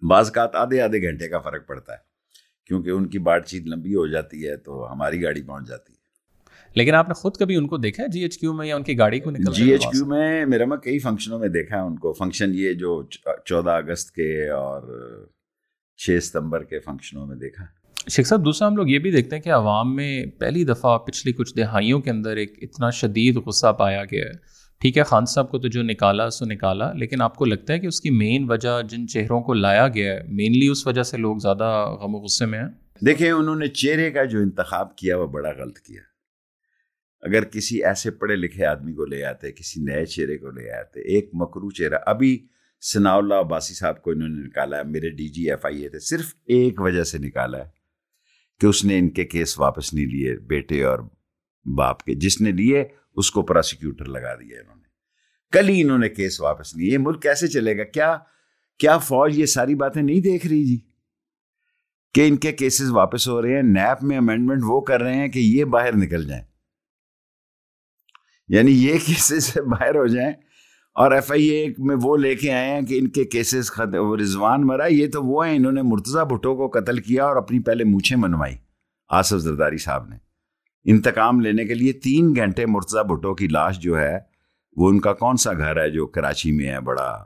بعض 0.01 0.31
کا 0.31 0.47
آدھے 0.53 0.81
آدھے 0.81 1.01
گھنٹے 1.01 1.27
کا 1.27 1.39
فرق 1.39 1.67
پڑتا 1.67 1.93
ہے 1.93 1.97
کیونکہ 2.65 2.89
ان 2.89 3.07
کی 3.07 3.19
بات 3.19 3.47
چیت 3.47 3.67
لمبی 3.67 3.95
ہو 3.95 4.07
جاتی 4.07 4.47
ہے 4.47 4.57
تو 4.57 4.91
ہماری 4.91 5.23
گاڑی 5.23 5.41
پہنچ 5.41 5.67
جاتی 5.67 5.93
ہے۔ 5.93 5.95
لیکن 6.75 6.93
آپ 6.95 7.07
نے 7.07 7.13
خود 7.13 7.37
کبھی 7.37 7.55
ان 7.55 7.67
کو 7.67 7.77
دیکھا 7.77 8.03
ہے 8.03 8.07
جی 8.07 8.21
ایچ 8.21 8.37
کیو 8.37 8.53
میں 8.53 8.67
یا 8.67 8.75
ان 8.75 8.83
کی 8.83 8.97
گاڑی 8.97 9.19
کو 9.19 9.31
نکل 9.31 9.53
جی 9.53 9.71
ایچ 9.71 9.83
کیو 9.83 10.05
میں 10.05 10.45
میرا 10.45 10.65
میں 10.65 10.77
کئی 10.77 10.99
فنکشنوں 10.99 11.39
میں 11.39 11.47
دیکھا 11.47 11.75
ہے 11.75 11.81
ان 11.81 11.95
کو۔ 11.95 12.13
فنکشن 12.13 12.51
یہ 12.53 12.73
جو 12.73 13.03
چودہ 13.45 13.69
اگست 13.69 14.11
کے 14.11 14.49
اور 14.49 14.81
چھ 15.97 16.19
ستمبر 16.23 16.63
کے 16.63 16.79
فنکشنوں 16.79 17.27
میں 17.27 17.35
دیکھا۔ 17.35 17.65
شیخ 18.09 18.27
صاحب 18.27 18.45
دوسرا 18.45 18.67
ہم 18.67 18.75
لوگ 18.75 18.87
یہ 18.87 18.99
بھی 18.99 19.11
دیکھتے 19.11 19.35
ہیں 19.35 19.43
کہ 19.43 19.49
عوام 19.49 19.95
میں 19.95 20.25
پہلی 20.25 20.63
دفعہ 20.63 20.97
پچھلی 20.97 21.33
کچھ 21.33 21.57
دہائیوں 21.57 21.99
کے 21.99 22.09
اندر 22.09 22.37
ایک 22.37 22.59
اتنا 22.61 22.89
شدید 22.89 23.37
غصہ 23.37 23.71
پایا 23.79 24.03
گیا 24.03 24.25
ہے۔ 24.25 24.64
ٹھیک 24.81 24.97
ہے، 24.97 25.03
خان 25.03 25.25
صاحب 25.25 25.51
کو 25.51 25.59
تو 25.59 25.67
جو 25.67 25.83
نکالا 25.83 26.29
سو 26.29 26.45
نکالا، 26.45 26.93
لیکن 26.93 27.21
آپ 27.21 27.35
کو 27.35 27.45
لگتا 27.45 27.73
ہے 27.73 27.79
کہ 27.79 27.87
اس 27.87 28.01
کی 28.01 28.09
مین 28.09 28.45
وجہ 28.49 28.81
جن 28.89 29.07
چہروں 29.07 29.41
کو 29.41 29.53
لایا 29.53 29.87
گیا 29.87 30.13
ہے 30.13 30.19
مینلی 30.27 30.67
اس 30.67 30.87
وجہ 30.87 31.03
سے 31.03 31.17
لوگ 31.17 31.37
زیادہ 31.37 31.95
غم 32.01 32.15
و 32.15 32.19
غصے 32.19 32.45
میں 32.45 32.59
ہیں؟ 32.59 32.67
دیکھیں، 33.05 33.31
انہوں 33.31 33.55
نے 33.55 33.67
چہرے 33.67 34.11
کا 34.11 34.23
جو 34.23 34.39
انتخاب 34.39 34.95
کیا 34.97 35.17
وہ 35.17 35.27
بڑا 35.27 35.51
غلط 35.57 35.79
کیا۔ 35.79 36.01
اگر 37.23 37.43
کسی 37.43 37.83
ایسے 37.83 38.11
پڑھے 38.11 38.35
لکھے 38.35 38.65
آدمی 38.65 38.93
کو 38.93 39.05
لے 39.05 39.23
آتے، 39.25 39.51
کسی 39.51 39.81
نئے 39.83 40.05
چہرے 40.05 40.37
کو 40.37 40.51
لے 40.51 40.71
آتے، 40.71 41.01
ایک 41.01 41.29
مکرو 41.33 41.71
چہرہ، 41.71 41.97
ابھی 42.05 42.47
ثناء 42.83 43.15
اللہ 43.17 43.33
عباسی 43.33 43.73
صاحب 43.73 44.01
کو 44.01 44.11
انہوں 44.11 44.29
نے 44.29 44.41
نکالا 44.41 44.77
ہے 44.77 44.83
میرے 44.83 45.09
ڈی 45.09 45.27
جی 45.27 45.49
ایف 45.49 45.65
آئی 45.65 45.81
اے 45.83 45.89
تھے، 45.89 45.99
صرف 45.99 46.33
ایک 46.45 46.81
وجہ 46.81 47.03
سے 47.03 47.17
نکالا 47.17 47.57
ہے 47.57 47.69
کہ 48.61 48.65
اس 48.65 48.85
نے 48.85 48.99
ان 48.99 49.09
کے 49.09 49.25
کیس 49.25 49.59
واپس 49.59 49.93
نہیں 49.93 50.05
لیے، 50.05 50.35
بیٹے 50.39 50.83
اور 50.83 50.99
باپ 51.65 52.03
کے، 52.03 52.13
جس 52.15 52.41
نے 52.41 52.51
لیے 52.51 52.83
اس 53.15 53.31
کو 53.31 53.41
پراسیکیوٹر 53.41 54.05
لگا 54.05 54.35
دیا 54.35 54.59
انہوں 54.61 54.75
نے۔ 54.75 54.85
کل 55.51 55.69
ہی 55.69 55.81
انہوں 55.81 55.97
نے 55.97 56.09
کیس 56.09 56.41
واپس 56.41 56.75
لیے 56.75 56.93
یہ 56.93 56.97
ملک 56.97 57.21
کیسے 57.21 57.47
چلے 57.47 57.77
گا؟ 57.77 57.83
کیا 57.83 58.17
کیا 58.79 58.97
فوج 58.97 59.39
یہ 59.39 59.45
ساری 59.45 59.75
باتیں 59.75 60.01
نہیں 60.01 60.21
دیکھ 60.21 60.47
رہی 60.47 60.65
جی؟ 60.65 60.79
کہ 62.13 62.27
ان 62.27 62.37
کے 62.37 62.51
کیسز 62.51 62.91
واپس 62.91 63.27
ہو 63.27 63.41
رہے 63.41 63.55
ہیں، 63.55 63.63
نیپ 63.63 64.03
میں 64.03 64.17
امینڈمنٹ 64.17 64.61
وہ 64.63 64.81
کر 64.81 65.01
رہے 65.01 65.15
ہیں 65.15 65.27
کہ 65.27 65.39
یہ 65.39 65.65
باہر 65.65 65.95
نکل 65.95 66.25
جائیں۔ 66.25 66.43
یعنی 68.47 68.71
یہ 68.71 68.97
کیسز 69.05 69.57
باہر 69.57 69.95
ہو 69.95 70.07
جائیں۔ 70.07 70.33
اور 70.93 71.11
ایف 71.11 71.31
آئی 71.31 71.47
اے 71.47 71.67
میں 71.77 71.95
وہ 72.01 72.17
لے 72.17 72.35
کے 72.35 72.53
آئے 72.53 72.71
ہیں 72.71 72.81
کہ 72.81 72.97
ان 72.97 73.09
کے 73.09 73.23
کیسز 73.23 73.71
رضوان 74.21 74.67
مرا، 74.67 74.85
یہ 74.85 75.07
تو 75.11 75.23
وہ 75.23 75.47
ہیں، 75.47 75.55
انہوں 75.55 75.71
نے 75.71 75.81
مرتضی 75.81 76.25
بھٹو 76.25 76.55
کو 76.55 76.79
قتل 76.79 76.97
کیا 76.97 77.25
اور 77.25 77.35
اپنی 77.35 77.59
پہلے 77.59 77.83
مونچھیں 77.83 78.17
منوائی 78.17 78.57
آصف 79.09 79.37
زرداری 79.37 79.77
صاحب 79.77 80.09
نے۔ 80.09 80.24
انتقام 80.85 81.39
لینے 81.39 81.65
کے 81.65 81.73
لیے 81.73 81.93
تین 81.93 82.33
گھنٹے 82.35 82.65
مرتضی 82.65 83.03
بھٹو 83.03 83.35
کی 83.35 83.47
لاش 83.47 83.79
جو 83.79 83.99
ہے، 83.99 84.17
وہ 84.75 84.89
ان 84.89 84.99
کا 84.99 85.13
کون 85.13 85.37
سا 85.37 85.53
گھر 85.53 85.81
ہے 85.81 85.89
جو 85.89 86.07
کراچی 86.07 86.51
میں 86.51 86.69
ہے 86.69 86.79
بڑا؟ 86.79 87.25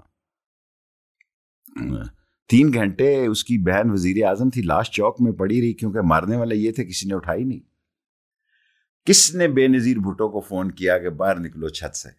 تین 2.47 2.73
گھنٹے 2.73 3.25
اس 3.25 3.43
کی 3.43 3.57
بہن 3.57 3.91
وزیر 3.91 4.25
اعظم 4.25 4.49
تھی، 4.49 4.61
لاش 4.61 4.91
چوک 4.91 5.21
میں 5.21 5.31
پڑی 5.31 5.61
رہی 5.61 5.73
کیونکہ 5.73 6.01
مارنے 6.01 6.37
والے 6.37 6.55
یہ 6.55 6.71
تھے، 6.71 6.85
کسی 6.85 7.07
نے 7.07 7.15
اٹھائی 7.15 7.43
نہیں۔ 7.43 7.59
کس 9.05 9.35
نے 9.35 9.47
بے 9.47 9.67
نظیر 9.67 9.97
بھٹو 9.97 10.29
کو 10.29 10.39
فون 10.39 10.71
کیا 10.71 10.97
کہ 10.97 11.09
باہر 11.09 11.39
نکلو 11.39 11.67
چھت 11.67 11.95
سے؟ 11.95 12.09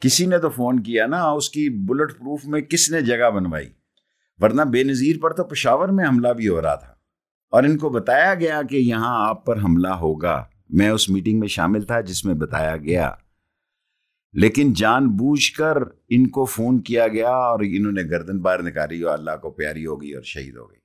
کسی 0.00 0.26
نے 0.26 0.38
تو 0.38 0.50
فون 0.50 0.82
کیا 0.82 1.06
نا، 1.06 1.22
اس 1.30 1.50
کی 1.50 1.68
بلٹ 1.68 2.10
پروف 2.18 2.46
میں 2.46 2.60
کس 2.60 2.90
نے 2.90 3.00
جگہ 3.00 3.30
بنوائی؟ 3.30 3.68
ورنہ 4.38 4.62
بے 4.62 4.84
نظیر 4.84 5.16
پر 5.22 5.30
تو 5.30 5.44
پشاور 5.44 5.88
میں 5.88 6.04
حملہ 6.08 6.28
بھی 6.28 6.48
ہو 6.48 6.62
رہا 6.62 6.74
تھا۔ 6.74 6.94
اور 7.52 7.62
ان 7.62 7.78
کو 7.78 7.88
بتایا 7.88 8.34
گیا 8.34 8.60
کہ 8.70 8.76
یہاں 8.76 9.28
آپ 9.28 9.46
پر 9.46 9.56
حملہ 9.56 9.88
ہوگا۔ 9.88 10.44
میں 10.70 10.88
اس 10.88 11.10
میٹنگ 11.10 11.40
میں 11.40 11.48
شامل 11.48 11.82
تھا 11.82 12.00
جس 12.00 12.24
میں 12.24 12.34
بتایا 12.34 12.76
گیا۔ 12.76 13.10
لیکن 14.32 14.72
جان 14.72 15.08
بوجھ 15.08 15.52
کر 15.52 15.76
ان 16.08 16.28
کو 16.28 16.44
فون 16.44 16.82
کیا 16.82 17.08
گیا 17.08 17.30
اور 17.30 17.60
انہوں 17.60 17.92
نے 17.92 18.02
گردن 18.10 18.40
باہر 18.40 18.62
نکالی 18.62 19.02
اور 19.02 19.18
اللہ 19.18 19.30
کو 19.42 19.50
پیاری 19.50 19.86
ہو 19.86 20.02
گئی 20.02 20.12
اور 20.12 20.22
شہید 20.22 20.56
ہو 20.56 20.70
گئی۔ 20.70 20.78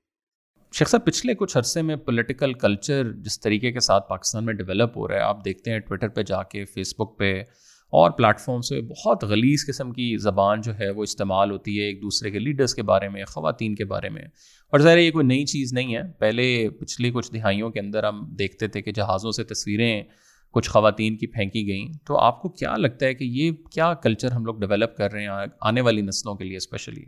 شیخ 0.74 0.90
صاحب، 0.90 1.06
پچھلے 1.06 1.36
کچھ 1.36 1.58
عرصے 1.58 1.82
میں 1.82 1.96
پولیٹیکل 1.96 2.54
کلچر 2.54 3.12
جس 3.12 3.40
طریقے 3.40 3.72
کے 3.72 3.80
ساتھ 3.80 4.10
پاکستان 4.10 4.46
میں 4.46 4.54
ڈیولپ 4.54 4.98
ہو 4.98 5.08
رہا 5.08 5.16
ہے، 5.16 5.22
آپ 5.22 5.46
دیکھتے 5.46 5.72
ہیں 5.72 5.80
ٹویٹر 5.80 6.08
پہ 6.08 6.22
جا 6.22 6.44
کے 6.44 6.66
فیس 6.66 6.94
بک 7.00 7.18
پہ 7.18 7.42
اور 7.90 8.12
پلیٹ 8.12 8.40
فارم 8.40 8.62
سے 8.62 8.82
بہت 8.82 9.24
غلیظ 9.24 9.66
قسم 9.68 9.92
کی 9.92 10.18
زبان 10.18 10.62
جو 10.62 10.80
ہے 10.80 10.90
وہ 10.90 11.04
استعمال 11.04 11.52
ہوتی 11.52 11.80
ہے 11.80 11.84
ایک 11.84 12.02
دوسرے 12.02 12.32
کے 12.32 12.40
لیڈرس 12.40 12.74
کے 12.74 12.84
بارے 12.84 13.10
میں، 13.10 13.26
خواتین 13.26 13.76
کے 13.76 13.86
بارے 13.86 14.10
میں۔ 14.10 14.24
اور 14.68 14.80
ظاہر 14.80 14.98
یہ 14.98 15.12
کوئی 15.12 15.26
نئی 15.26 15.46
چیز 15.46 15.74
نہیں 15.74 15.96
ہے۔ 15.96 16.12
پہلے 16.12 16.70
پچھلی 16.70 17.12
کچھ 17.12 17.34
دہائیوں 17.34 17.70
کے 17.70 17.80
اندر 17.80 18.04
ہم 18.04 18.36
دیکھتے 18.40 18.68
تھے 18.68 18.82
کہ 18.82 18.92
جہازوں 18.92 19.32
سے 19.32 19.44
تصویریں 19.44 20.04
کچھ 20.52 20.70
خواتین 20.70 21.18
کی 21.18 21.28
پھینکی 21.28 21.68
گئیں۔ 21.68 21.88
تو 22.06 22.18
آپ 22.18 22.42
کو 22.42 22.50
کیا 22.50 22.78
لگتا 22.78 23.06
ہے 23.06 23.14
کہ 23.14 23.24
یہ 23.24 23.52
کیا 23.52 23.94
کلچر 23.94 24.32
ہم 24.32 24.46
لوگ 24.46 24.60
ڈیولپ 24.60 24.98
کر 24.98 25.12
رہے 25.12 25.22
ہیں 25.22 25.30
آنے 25.62 25.82
والی 25.82 26.02
نسلوں 26.02 26.36
کے 26.36 26.44
لیے 26.44 26.58
اسپیشلی 26.58 27.06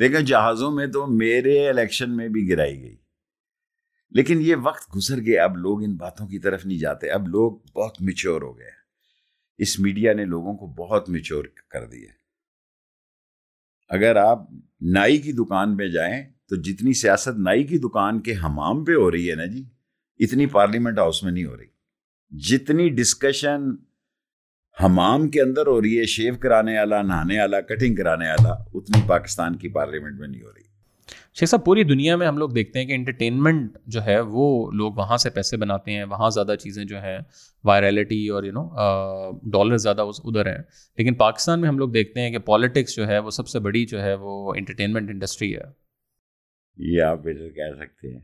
دیکھیں، 0.00 0.20
جہازوں 0.20 0.70
میں 0.70 0.86
تو 0.86 1.06
میرے 1.06 1.68
الیکشن 1.68 2.16
میں 2.16 2.28
بھی 2.28 2.48
گرائی 2.48 2.82
گئی۔ 2.82 2.96
لیکن 4.10 4.38
یہ 4.40 4.56
وقت 4.62 4.96
گزر 4.96 5.20
گیا 5.20 5.44
اب 5.44 5.56
لوگ 5.56 5.82
ان 5.82 5.96
باتوں 5.96 6.26
کی 6.26 6.38
طرف 6.38 6.66
نہیں 6.66 6.78
جاتے۔ 6.78 7.10
اب 7.10 7.28
لوگ 7.28 7.52
بہت 7.52 8.02
میچور 8.02 8.42
ہو 8.42 8.58
گئے۔ 8.58 8.70
اس 9.58 9.80
میڈیا 9.80 10.12
نے 10.12 10.24
لوگوں 10.24 10.54
کو 10.54 10.66
بہت 10.66 11.08
میچور 11.08 11.44
کر 11.68 11.86
دیا۔ 11.86 12.08
اگر 13.88 14.16
آپ 14.16 14.38
نائی 14.80 15.18
کی 15.18 15.32
دکان 15.32 15.76
پہ 15.76 15.88
جائیں 15.88 16.39
تو 16.50 16.56
جتنی 16.56 16.92
سیاست 16.92 17.38
نائی 17.38 17.64
کی 17.64 17.78
دکان 17.78 18.20
کے 18.20 18.32
حمام 18.32 18.84
پہ 18.84 18.92
ہو 18.92 19.10
رہی 19.10 19.30
ہے 19.30 19.34
نا 19.34 19.44
جی 19.44 19.64
اتنی 20.18 20.46
پارلیمنٹ 20.46 20.98
ہاؤس 20.98 21.22
میں 21.22 21.32
نہیں 21.32 21.44
ہو 21.44 21.56
رہی۔ 21.56 21.66
جتنی 22.38 22.88
ڈسکشن 22.88 23.60
حمام 24.82 25.28
کے 25.28 25.40
اندر 25.40 25.66
ہو 25.66 25.82
رہی 25.82 25.98
ہے، 25.98 26.04
شیو 26.04 26.34
کرانے 26.40 26.78
والا 26.78 27.02
نہانے 27.02 27.40
والا 27.40 27.60
کٹنگ 27.60 27.94
کرانے 27.94 28.28
والا 28.28 28.50
اتنی 28.74 29.00
پاکستان 29.06 29.56
کی 29.56 29.68
پارلیمنٹ 29.68 30.20
میں 30.20 30.28
نہیں 30.28 30.42
ہو 30.42 30.48
رہی۔ 30.48 30.62
شیخ 31.34 31.48
صاحب، 31.48 31.64
پوری 31.64 31.84
دنیا 31.84 32.16
میں 32.16 32.26
ہم 32.26 32.38
لوگ 32.38 32.50
دیکھتے 32.50 32.78
ہیں 32.78 32.86
کہ 32.86 32.92
انٹرٹینمنٹ 32.92 33.78
جو 33.86 34.04
ہے، 34.06 34.20
وہ 34.20 34.70
لوگ 34.70 34.92
وہاں 34.92 35.16
سے 35.16 35.30
پیسے 35.30 35.56
بناتے 35.56 35.92
ہیں، 35.92 36.04
وہاں 36.04 36.30
زیادہ 36.30 36.54
چیزیں 36.60 36.84
جو 36.84 36.98
ہیں 36.98 37.18
وائرلٹی 37.64 38.28
اور 38.28 38.44
یو 38.44 38.52
نو 38.52 38.70
ڈالر 39.50 39.76
زیادہ 39.76 40.00
ادھر 40.00 40.46
ہیں۔ 40.46 40.62
لیکن 40.98 41.14
پاکستان 41.14 41.60
میں 41.60 41.68
ہم 41.68 41.78
لوگ 41.78 41.90
دیکھتے 41.90 42.20
ہیں 42.20 42.30
کہ 42.30 42.38
پالیٹکس 42.38 42.96
جو 42.96 43.06
ہے، 43.06 43.18
وہ 43.18 43.30
سب 43.30 43.48
سے 43.48 43.58
بڑی 43.58 43.86
جو 43.86 44.02
ہے، 44.02 44.14
وہ 44.14 44.54
انٹرٹینمنٹ 44.56 45.10
انڈسٹری 45.10 45.56
ہے۔ 45.56 45.89
یہ 46.80 47.02
آپ 47.02 47.24
کہہ 47.24 47.74
سکتے 47.78 48.12
ہیں۔ 48.12 48.20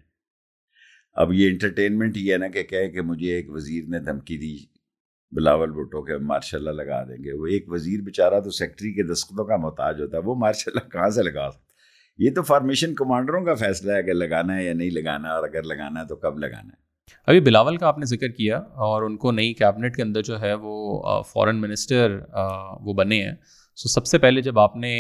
اب 1.17 1.33
یہ 1.33 1.49
انٹرٹینمنٹ 1.49 2.17
یہ 2.17 2.33
ہے 2.33 2.39
نا 2.39 2.49
کہ 2.49 2.63
کہے 2.63 2.89
کہ 2.91 3.01
مجھے 3.03 3.35
ایک 3.35 3.51
وزیر 3.51 3.85
نے 3.89 3.99
دھمکی 4.01 4.37
دی، 4.39 4.57
بلاول 5.33 5.71
بھٹو 5.73 6.03
کے 6.05 6.17
ماشاء 6.25 6.59
اللہ 6.59 6.71
لگا 6.73 7.03
دیں 7.05 7.17
گے۔ 7.25 7.33
وہ 7.33 7.47
ایک 7.47 7.65
وزیر 7.69 8.01
بیچارہ 8.03 8.41
تو 8.41 8.51
سیکٹری 8.51 8.93
کے 8.95 9.03
دستخطوں 9.13 9.45
کا 9.45 9.57
محتاج 9.63 10.01
ہوتا 10.01 10.17
ہے، 10.17 10.23
وہ 10.23 10.35
ماشاء 10.39 10.71
اللہ 10.73 10.89
کہاں 10.89 11.11
سے 11.11 11.23
لگا 11.23 11.49
سکتا؟ 11.51 11.65
یہ 12.19 12.35
تو 12.35 12.43
فارمیشن 12.43 12.95
کمانڈروں 12.95 13.45
کا 13.45 13.55
فیصلہ 13.55 13.93
ہے 13.93 14.03
کہ 14.03 14.13
لگانا 14.13 14.57
ہے 14.57 14.65
یا 14.65 14.73
نہیں 14.75 14.91
لگانا، 14.91 15.31
اور 15.31 15.49
اگر 15.49 15.63
لگانا 15.65 16.01
ہے 16.01 16.07
تو 16.07 16.17
کب 16.17 16.39
لگانا 16.39 16.69
ہے۔ 16.69 16.85
ابھی 17.29 17.41
بلاول 17.41 17.77
کا 17.77 17.87
آپ 17.87 17.99
نے 17.99 18.07
ذکر 18.07 18.29
کیا 18.29 18.59
اور 18.85 19.03
ان 19.03 19.17
کو 19.17 19.33
نئی 19.33 19.53
کیبنٹ 19.55 19.97
کے 19.97 20.03
اندر 20.03 20.23
جو 20.23 20.41
ہے 20.41 20.53
وہ 20.55 21.23
فورن 21.23 21.61
منسٹر 21.61 22.19
وہ 22.81 22.95
بنے 22.95 23.23
ہیں۔ 23.23 23.35
سو 23.79 23.89
سب 23.89 24.07
سے 24.07 24.19
پہلے 24.19 24.43
جب 24.43 24.59
آپ 24.59 24.77
نے 24.77 24.93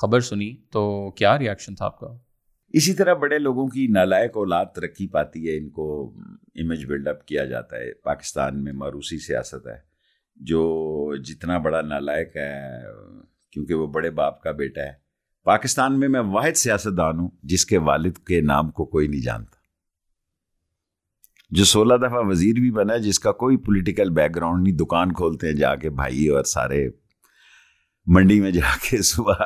خبر 0.00 0.20
سنی 0.20 0.54
تو 0.72 1.10
کیا 1.10 1.38
ریئیکشن 1.38 1.74
تھا 1.74 1.84
آپ 1.84 1.98
کا؟ 2.00 2.06
اسی 2.74 2.94
طرح 2.94 3.14
بڑے 3.14 3.38
لوگوں 3.38 3.66
کی 3.68 3.86
نالائق 3.86 4.36
اولاد 4.36 4.66
ترقی 4.74 5.06
پاتی 5.08 5.48
ہے، 5.48 5.56
ان 5.56 5.68
کو 5.70 6.14
امیج 6.54 6.84
بلڈ 6.86 7.08
اپ 7.08 7.26
کیا 7.26 7.44
جاتا 7.44 7.76
ہے۔ 7.76 7.92
پاکستان 7.94 8.62
میں 8.64 8.72
مروسی 8.72 9.18
سیاست 9.18 9.66
ہے، 9.66 9.78
جو 10.36 11.16
جتنا 11.16 11.58
بڑا 11.58 11.80
نالائق 11.80 12.36
ہے، 12.36 12.82
کیونکہ 13.52 13.74
وہ 13.74 13.86
بڑے 13.86 14.10
باپ 14.10 14.42
کا 14.42 14.50
بیٹا 14.50 14.82
ہے۔ 14.82 14.92
پاکستان 15.44 15.98
میں 16.00 16.08
میں 16.08 16.20
واحد 16.20 16.56
سیاستدان 16.56 17.18
ہوں، 17.18 17.30
جس 17.42 17.66
کے 17.66 17.78
والد 17.78 18.18
کے 18.26 18.40
نام 18.40 18.70
کو 18.70 18.84
کوئی 18.84 19.08
نہیں 19.08 19.22
جانتا۔ 19.22 19.56
جو 21.50 21.64
سولہ 21.64 21.94
دفعہ 21.94 22.22
وزیر 22.24 22.54
بھی 22.54 22.70
بنا 22.70 22.94
ہے 22.94 22.98
جس 22.98 23.18
کا 23.20 23.32
کوئی 23.32 23.56
پولیٹیکل 23.56 24.10
بیک 24.10 24.36
گراؤنڈ 24.36 24.62
نہیں، 24.62 24.76
دکان 24.76 25.12
کھولتے 25.12 25.46
ہیں 25.46 25.54
جا 25.54 25.74
کے 25.76 25.90
بھائی 25.90 26.28
اور 26.28 26.44
سارے 26.44 26.88
منڈی 28.06 28.40
میں 28.40 28.50
جا 28.50 28.76
کے 28.82 29.02
صبح 29.02 29.44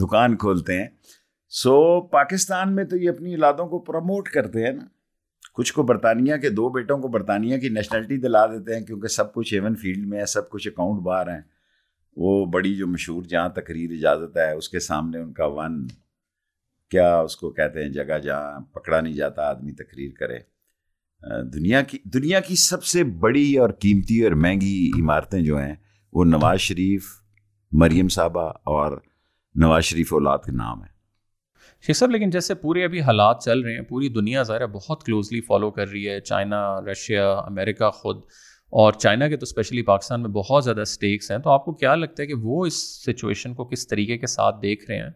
دکان 0.00 0.36
کھولتے 0.36 0.80
ہیں۔ 0.80 0.88
سو 1.54 2.00
پاکستان 2.00 2.74
میں 2.74 2.84
تو 2.84 2.96
یہ 2.96 3.10
اپنی 3.10 3.32
اولادوں 3.34 3.66
کو 3.68 3.78
پروموٹ 3.78 4.28
کرتے 4.28 4.64
ہیں 4.64 4.72
نا۔ 4.72 4.84
کچھ 5.54 5.72
کو 5.72 5.82
برطانیہ 5.82 6.36
کے 6.36 6.50
دو 6.50 6.68
بیٹوں 6.68 6.98
کو 6.98 7.08
برطانیہ 7.08 7.58
کی 7.58 7.68
نیشنلٹی 7.68 8.16
دلا 8.16 8.46
دیتے 8.46 8.74
ہیں 8.74 8.84
کیونکہ 8.84 9.08
سب 9.08 9.32
کچھ 9.34 9.54
ایون 9.54 9.74
فیلڈ 9.76 10.06
میں 10.06 10.20
ہے، 10.20 10.26
سب 10.26 10.48
کچھ 10.50 10.68
اکاؤنٹ 10.68 11.02
باہر 11.02 11.28
ہیں۔ 11.28 11.40
وہ 12.16 12.44
بڑی 12.46 12.74
جو 12.74 12.86
مشہور 12.86 13.22
جہاں 13.22 13.48
تقریر 13.48 13.90
اجازت 13.90 14.36
ہے، 14.36 14.50
اس 14.52 14.68
کے 14.68 14.80
سامنے 14.80 15.18
ان 15.18 15.32
کا 15.32 15.46
ون، 15.46 15.86
کیا 16.90 17.20
اس 17.20 17.36
کو 17.36 17.50
کہتے 17.50 17.82
ہیں، 17.82 17.88
جگہ 17.88 18.18
جہاں 18.18 18.60
پکڑا 18.60 19.00
نہیں 19.00 19.14
جاتا، 19.14 19.42
آدمی 19.42 19.72
تقریر 19.72 20.10
کرے۔ 20.20 20.38
دنیا 21.54 21.82
کی 21.82 21.98
دنیا 22.04 22.40
کی 22.40 22.56
سب 22.56 22.84
سے 22.84 23.04
بڑی 23.04 23.56
اور 23.56 23.70
قیمتی 23.70 24.22
اور 24.22 24.32
مہنگی 24.32 24.90
عمارتیں 25.00 25.40
جو 25.40 25.58
ہیں، 25.58 25.74
وہ 26.12 26.24
نواز 26.24 26.60
شریف، 26.60 27.04
مریم 27.72 28.08
صاحبہ 28.08 28.48
اور 28.48 28.96
نواز 29.54 29.84
شریف 29.84 30.12
اولاد 30.12 30.38
کے 30.38 30.52
نام 30.52 30.82
ہے 30.84 30.90
شیخ 31.80 31.96
صاحب 31.96 32.10
لیکن 32.10 32.30
جیسے 32.30 32.54
پورے 32.54 32.84
ابھی 32.84 33.00
حالات 33.00 33.42
چل 33.44 33.60
رہے 33.60 33.74
ہیں 33.74 33.82
پوری 33.82 34.08
دنیا 34.08 34.42
ظاہر 34.42 34.66
بہت 34.66 35.04
کلوزلی 35.04 35.40
فالو 35.40 35.70
کر 35.70 35.88
رہی 35.88 36.08
ہے 36.08 36.20
چائنا 36.20 36.80
رشیا 36.80 37.32
امریکہ 37.32 37.90
خود 37.90 38.16
اور 38.72 38.92
چائنا 38.92 39.28
کے 39.28 39.36
تو 39.36 39.42
اسپیشلی 39.42 39.82
پاکستان 39.82 40.22
میں 40.22 40.30
بہت 40.30 40.64
زیادہ 40.64 40.80
اسٹیکس 40.80 41.30
ہیں 41.30 41.38
تو 41.38 41.50
آپ 41.50 41.64
کو 41.64 41.72
کیا 41.72 41.94
لگتا 41.94 42.22
ہے 42.22 42.26
کہ 42.26 42.34
وہ 42.34 42.66
اس 42.66 43.04
سچویشن 43.04 43.54
کو 43.54 43.64
کس 43.64 43.88
طریقے 43.88 44.18
کے 44.18 44.26
ساتھ 44.26 44.56
دیکھ 44.62 44.90
رہے 44.90 44.98
ہیں؟ 44.98 45.10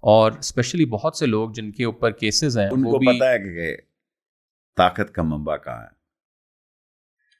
اور 0.00 0.32
اسپیشلی 0.32 0.84
بہت 0.84 1.16
سے 1.16 1.26
لوگ 1.26 1.50
جن 1.50 1.72
کے 1.72 1.84
اوپر 1.84 2.10
کیسز 2.10 2.58
ہیں 2.58 2.68
ان 2.72 2.82
کو 2.82 2.98
پتا 2.98 3.30
ہے 3.30 3.38
کہ 3.38 3.76
طاقت 4.76 5.12
کا 5.14 5.22
منبع 5.22 5.56
کہاں 5.56 5.82
ہے؟ 5.82 6.02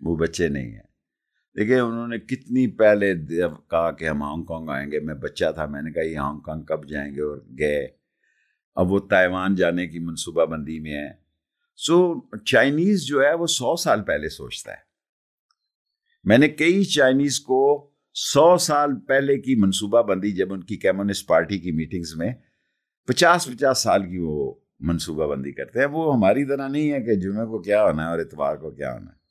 وہ 0.01 0.17
بچے 0.17 0.49
نہیں 0.49 0.73
ہیں۔ 0.73 0.93
دیکھیں 1.57 1.81
انہوں 1.81 2.09
نے 2.09 2.19
کتنی 2.19 2.77
پہلے 2.77 3.15
کہا 3.71 3.91
کہ 3.91 4.09
ہم 4.09 4.23
ہانگ 4.23 4.45
کانگ 4.45 4.69
آئیں 4.69 4.91
گے 4.93 5.01
میں 5.01 5.15
بچہ 5.15 5.45
تھا 5.55 5.67
میں 5.67 5.83
نے 5.83 5.93
کہا 5.93 6.03
یہ 6.03 6.19
ہانگ 6.19 6.41
کانگ 6.41 6.63
کب 6.63 6.89
جائیں 6.89 7.15
گے 7.15 7.23
اور 7.23 7.39
گئے؟ 7.59 8.02
اب 8.75 8.93
وہ 8.93 8.99
تائیوان 8.99 9.55
جانے 9.55 9.87
کی 9.87 9.99
منصوبہ 9.99 10.45
بندی 10.45 10.81
میں 10.81 10.93
ہے۔ 10.93 11.09
سو 11.77 12.21
چائنیز 12.45 13.07
جو 13.07 13.23
ہے 13.23 13.35
وہ 13.35 13.47
سو 13.47 13.77
سال 13.77 14.03
پہلے 14.03 14.29
سوچتا 14.29 14.73
ہے۔ 14.73 14.93
میں 16.25 16.39
نے 16.39 16.49
کئی 16.49 16.85
چائنیز 16.85 17.41
کو 17.41 17.91
سو 18.15 18.57
سال 18.57 19.01
پہلے 19.01 19.41
کی 19.41 19.55
منصوبہ 19.55 20.03
بندی 20.03 20.33
جب 20.33 20.53
ان 20.53 20.61
کی 20.61 20.77
کمیونسٹ 20.77 21.29
پارٹی 21.29 21.59
کی 21.59 21.73
میٹنگز 21.73 22.15
میں 22.17 22.33
پچاس 23.07 23.47
پچاس 23.47 23.79
سال 23.79 24.11
کی 24.11 24.19
وہ 24.19 24.55
منصوبہ 24.81 25.27
بندی 25.27 25.53
کرتے 25.53 25.79
ہیں۔ 25.79 25.87
وہ 25.87 26.15
ہماری 26.15 26.45
طرح 26.45 26.69
نہیں 26.69 26.93
ہے 26.93 27.01
کہ 27.01 27.15
جمعہ 27.15 27.47
کو 27.47 27.59
کیا 27.59 27.85
ہونا 27.85 28.05
ہے 28.05 28.09
اور 28.09 28.19
اتوار 28.19 28.57
کو 28.57 28.71
کیا 28.71 28.95
ہونا 28.95 29.11
ہے۔ 29.11 29.22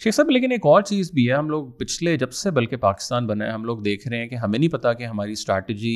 شیخ 0.00 0.14
صاحب، 0.14 0.30
لیکن 0.30 0.52
ایک 0.52 0.66
اور 0.66 0.82
چیز 0.82 1.10
بھی 1.12 1.28
ہے، 1.28 1.34
ہم 1.34 1.50
لوگ 1.50 1.70
پچھلے 1.78 2.16
جب 2.16 2.32
سے 2.32 2.50
بلکہ 2.50 2.76
پاکستان 2.78 3.26
بنا 3.26 3.46
ہے، 3.46 3.50
ہم 3.50 3.64
لوگ 3.64 3.78
دیکھ 3.78 4.06
رہے 4.08 4.18
ہیں 4.18 4.28
کہ 4.28 4.34
ہمیں 4.34 4.58
نہیں 4.58 4.70
پتا 4.70 4.92
کہ 4.92 5.04
ہماری 5.04 5.32
اسٹریٹجی 5.32 5.94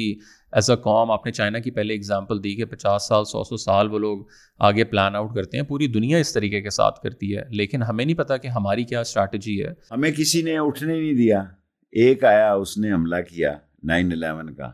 ایز 0.53 0.71
اے 0.71 0.77
قوم، 0.77 1.11
آپ 1.11 1.27
نے 1.27 1.33
چائنا 1.33 1.59
کی 1.59 1.71
پہلے 1.71 1.95
اگزامپل 1.95 2.43
دی 2.45 2.55
کہ 2.57 2.65
پچاس 2.65 3.09
سال، 3.09 3.25
سو 3.25 3.45
سو 3.45 3.57
سال 3.57 3.93
وہ 3.93 3.99
لوگ 3.99 4.25
آگے 4.61 4.85
پلان 4.85 5.17
آؤٹ 5.17 5.35
کرتے 5.35 5.57
ہیں، 5.57 5.65
پوری 5.65 5.87
دنیا 5.89 6.19
اس 6.19 6.33
طریقے 6.33 6.61
کے 6.61 6.71
ساتھ 6.71 7.01
کرتی 7.03 7.37
ہے، 7.37 7.43
لیکن 7.51 7.83
ہمیں 7.83 8.05
نہیں 8.05 8.17
پتا 8.17 8.37
کہ 8.37 8.49
ہماری 8.49 8.85
کیا 8.85 9.01
اسٹریٹجی 9.01 9.63
ہے۔ 9.65 9.73
ہمیں 9.91 10.11
کسی 10.11 10.43
نے 10.43 10.59
اٹھنے 10.59 10.93
نہیں 10.93 11.15
دیا، 11.15 11.43
ایک 11.93 12.25
آیا، 12.25 12.53
اس 12.53 12.77
نے 12.79 12.93
حملہ 12.93 13.21
کیا 13.29 13.57
نائن 13.85 14.13
الیون 14.13 14.55
کا۔ 14.55 14.71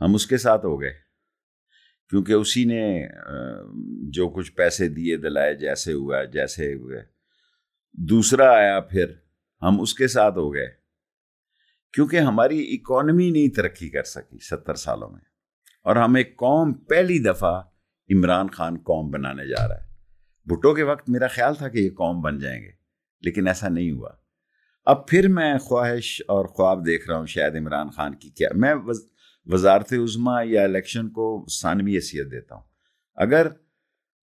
ہم 0.00 0.14
اس 0.14 0.26
کے 0.26 0.36
ساتھ 0.36 0.64
ہو 0.66 0.80
گئے، 0.80 0.92
کیونکہ 2.12 2.32
اسی 2.32 2.64
نے 2.64 2.82
جو 4.10 4.28
کچھ 4.28 4.52
پیسے 4.52 4.88
دیے، 4.88 5.16
دلائے، 5.16 5.54
جیسے 5.54 5.92
ہوا، 5.92 6.22
جیسے 6.24 6.72
ہوئے 6.74 7.00
دوسرا 7.96 8.54
آیا 8.56 8.80
پھر، 8.80 9.12
ہم 9.62 9.80
اس 9.80 9.94
کے 9.94 10.08
ساتھ 10.08 10.38
ہو 10.38 10.54
گئے۔ 10.54 10.66
کیونکہ 11.92 12.20
ہماری 12.20 12.74
اکانومی 12.74 13.30
نہیں 13.30 13.48
ترقی 13.48 13.90
کر 13.90 14.02
سکی 14.02 14.38
ستر 14.38 14.74
سالوں 14.74 15.10
میں۔ 15.10 15.20
اور 15.82 15.96
ہم 15.96 16.14
ایک 16.14 16.36
قوم 16.36 16.74
پہلی 16.74 17.18
دفعہ 17.18 17.62
عمران 18.10 18.48
خان 18.48 18.76
قوم 18.76 19.10
بنانے 19.10 19.46
جا 19.46 19.68
رہا 19.68 19.74
ہے۔ 19.74 19.86
بھٹو 20.44 20.74
کے 20.74 20.82
وقت 20.82 21.08
میرا 21.08 21.26
خیال 21.26 21.54
تھا 21.54 21.68
کہ 21.68 21.78
یہ 21.78 21.90
قوم 21.90 22.20
بن 22.20 22.38
جائیں 22.38 22.62
گے، 22.62 22.70
لیکن 23.20 23.48
ایسا 23.48 23.68
نہیں 23.68 23.90
ہوا۔ 23.90 24.10
اب 24.84 25.08
پھر 25.08 25.28
میں 25.28 25.58
خواہش 25.58 26.22
اور 26.28 26.44
خواب 26.44 26.86
دیکھ 26.86 27.10
رہا 27.10 27.18
ہوں 27.18 27.26
شاید 27.26 27.56
عمران 27.56 27.90
خان 27.90 28.14
کی 28.14 28.30
کیا۔ 28.30 28.48
میں 28.54 28.74
وزارت 29.46 29.92
عظما 29.92 30.42
یا 30.44 30.62
الیکشن 30.62 31.08
کو 31.08 31.44
ثانوی 31.60 31.94
حیثیت 31.94 32.30
دیتا 32.30 32.54
ہوں۔ 32.54 32.64
اگر 33.14 33.48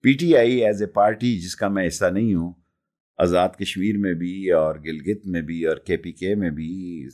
P 0.01 0.13
T 0.13 0.37
I 0.37 0.65
as 0.65 0.81
a 0.81 0.87
party 0.87 1.39
جس 1.39 1.55
کا 1.55 1.67
میں 1.67 1.87
حصہ 1.87 2.05
نہیں 2.05 2.33
ہوں 2.33 2.62
آزاد 3.17 3.49
کشمیر 3.59 3.97
میں 3.97 4.13
بھی 4.13 4.51
اور 4.51 4.75
گلگت 4.75 5.25
میں 5.25 5.41
بھی 5.41 5.65
اور 5.65 5.77
کے 5.77 5.97
پی 5.97 6.11
کے 6.11 6.35
میں 6.35 6.49
بھی 6.49 7.07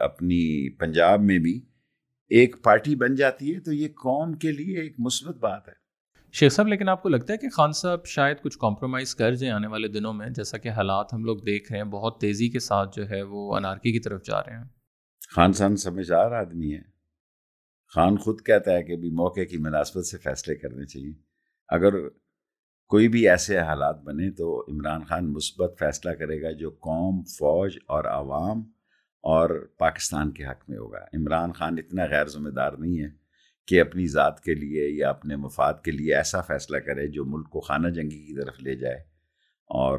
اپنی 0.00 0.70
پنجاب 0.70 1.20
میں 1.20 1.38
بھی 1.38 1.60
ایک 2.28 2.56
پارٹی 2.62 2.94
بن 2.94 3.14
جاتی 3.14 3.54
ہے 3.54 3.60
تو 3.60 3.72
یہ 3.72 3.88
قوم 3.88 4.32
کے 4.32 4.52
لیے 4.52 4.80
ایک 4.80 4.94
مثبت 4.98 5.36
بات 5.36 5.68
ہے۔ 5.68 5.72
شیخ 6.32 6.52
صاحب 6.52 6.68
لیکن 6.68 6.88
آپ 6.88 7.02
کو 7.02 7.08
لگتا 7.08 7.32
ہے 7.32 7.38
کہ 7.38 7.48
خان 7.48 7.72
صاحب 7.72 8.06
شاید 8.06 8.36
کچھ 8.42 8.58
کمپرومائز 8.58 9.14
کر 9.14 9.34
جائیں 9.34 9.54
آنے 9.54 9.66
والے 9.66 9.88
دنوں 9.88 10.12
میں؟ 10.12 10.28
جیسا 10.30 10.58
کہ 10.58 10.68
حالات 10.68 11.12
ہم 11.12 11.24
لوگ 11.24 11.38
دیکھ 11.38 11.72
رہے 11.72 11.80
ہیں 11.80 11.88
بہت 11.88 12.20
تیزی 12.20 12.48
کے 12.48 12.58
ساتھ 12.58 12.96
جو 12.96 13.10
ہے 13.10 13.22
وہ 13.22 13.56
انارکی 13.56 13.92
کی 13.92 13.98
طرف 13.98 14.24
جا 14.24 14.40
رہے 14.40 14.56
ہیں۔ 14.56 14.64
خان 15.30 15.52
صاحب 15.52 15.76
سمجھدار 15.76 16.30
آدمی 16.32 16.74
ہے 16.74 16.82
خان 17.94 18.16
خود 18.16 18.40
کہتا 18.46 18.72
ہے 18.72 18.82
کہ 18.82 18.96
بھی 18.96 19.10
موقع 19.10 19.44
کی 19.50 19.56
مناسبت 19.56 20.06
سے 20.06 20.18
فیصلے 20.18 20.54
کرنے 20.54 20.86
چاہیے۔ 20.86 21.12
اگر 21.68 21.92
کوئی 22.88 23.08
بھی 23.08 23.28
ایسے 23.28 23.58
حالات 23.58 24.02
بنے 24.02 24.30
تو 24.30 24.64
عمران 24.68 25.04
خان 25.04 25.32
مثبت 25.32 25.74
فیصلہ 25.78 26.10
کرے 26.10 26.42
گا 26.42 26.52
جو 26.52 26.70
قوم، 26.70 27.22
فوج 27.22 27.76
اور 27.86 28.04
عوام 28.04 28.58
اور 29.22 29.68
پاکستان 29.78 30.30
کے 30.30 30.44
حق 30.44 30.68
میں 30.68 30.78
ہوگا۔ 30.78 30.98
عمران 30.98 31.52
خان 31.52 31.74
اتنا 31.78 32.04
غیر 32.04 32.26
ذمہ 32.26 32.50
دار 32.50 32.72
نہیں 32.72 33.02
ہے 33.02 33.08
کہ 33.66 33.80
اپنی 33.80 34.06
ذات 34.06 34.40
کے 34.40 34.54
لیے 34.54 34.88
یا 34.88 35.10
اپنے 35.10 35.36
مفاد 35.36 35.74
کے 35.84 35.90
لیے 35.90 36.16
ایسا 36.16 36.40
فیصلہ 36.40 36.76
کرے 36.76 37.08
جو 37.08 37.24
ملک 37.24 37.50
کو 37.50 37.60
خانہ 37.60 37.88
جنگی 37.88 38.26
کی 38.26 38.42
طرف 38.42 38.54
لے 38.62 38.74
جائے 38.74 38.96
اور 39.66 39.98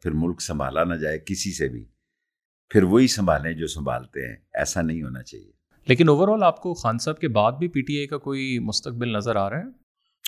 پھر 0.00 0.10
ملک 0.14 0.42
سنبھالا 0.42 0.84
نہ 0.84 0.94
جائے 0.94 1.18
کسی 1.18 1.52
سے 1.52 1.68
بھی۔ 1.68 1.84
پھر 2.68 2.82
وہی 2.82 3.06
سنبھالیں 3.06 3.52
جو 3.52 3.66
سنبھالتے 3.66 4.28
ہیں۔ 4.28 4.36
ایسا 4.54 4.82
نہیں 4.82 5.02
ہونا 5.02 5.22
چاہیے۔ 5.22 5.52
لیکن 5.88 6.08
اوور 6.08 6.28
آل 6.28 6.42
آپ 6.42 6.60
کو 6.60 6.74
خان 6.74 6.98
صاحب 6.98 7.18
کے 7.18 7.28
بعد 7.28 7.52
بھی 7.52 7.68
پی 7.68 7.82
ٹی 7.82 7.98
آئی 7.98 8.06
کا 8.06 8.18
کوئی 8.18 8.58
مستقبل 8.58 9.08
نظر 9.08 9.36
آ 9.36 9.50
رہا 9.50 9.58
ہے؟ 9.58 9.79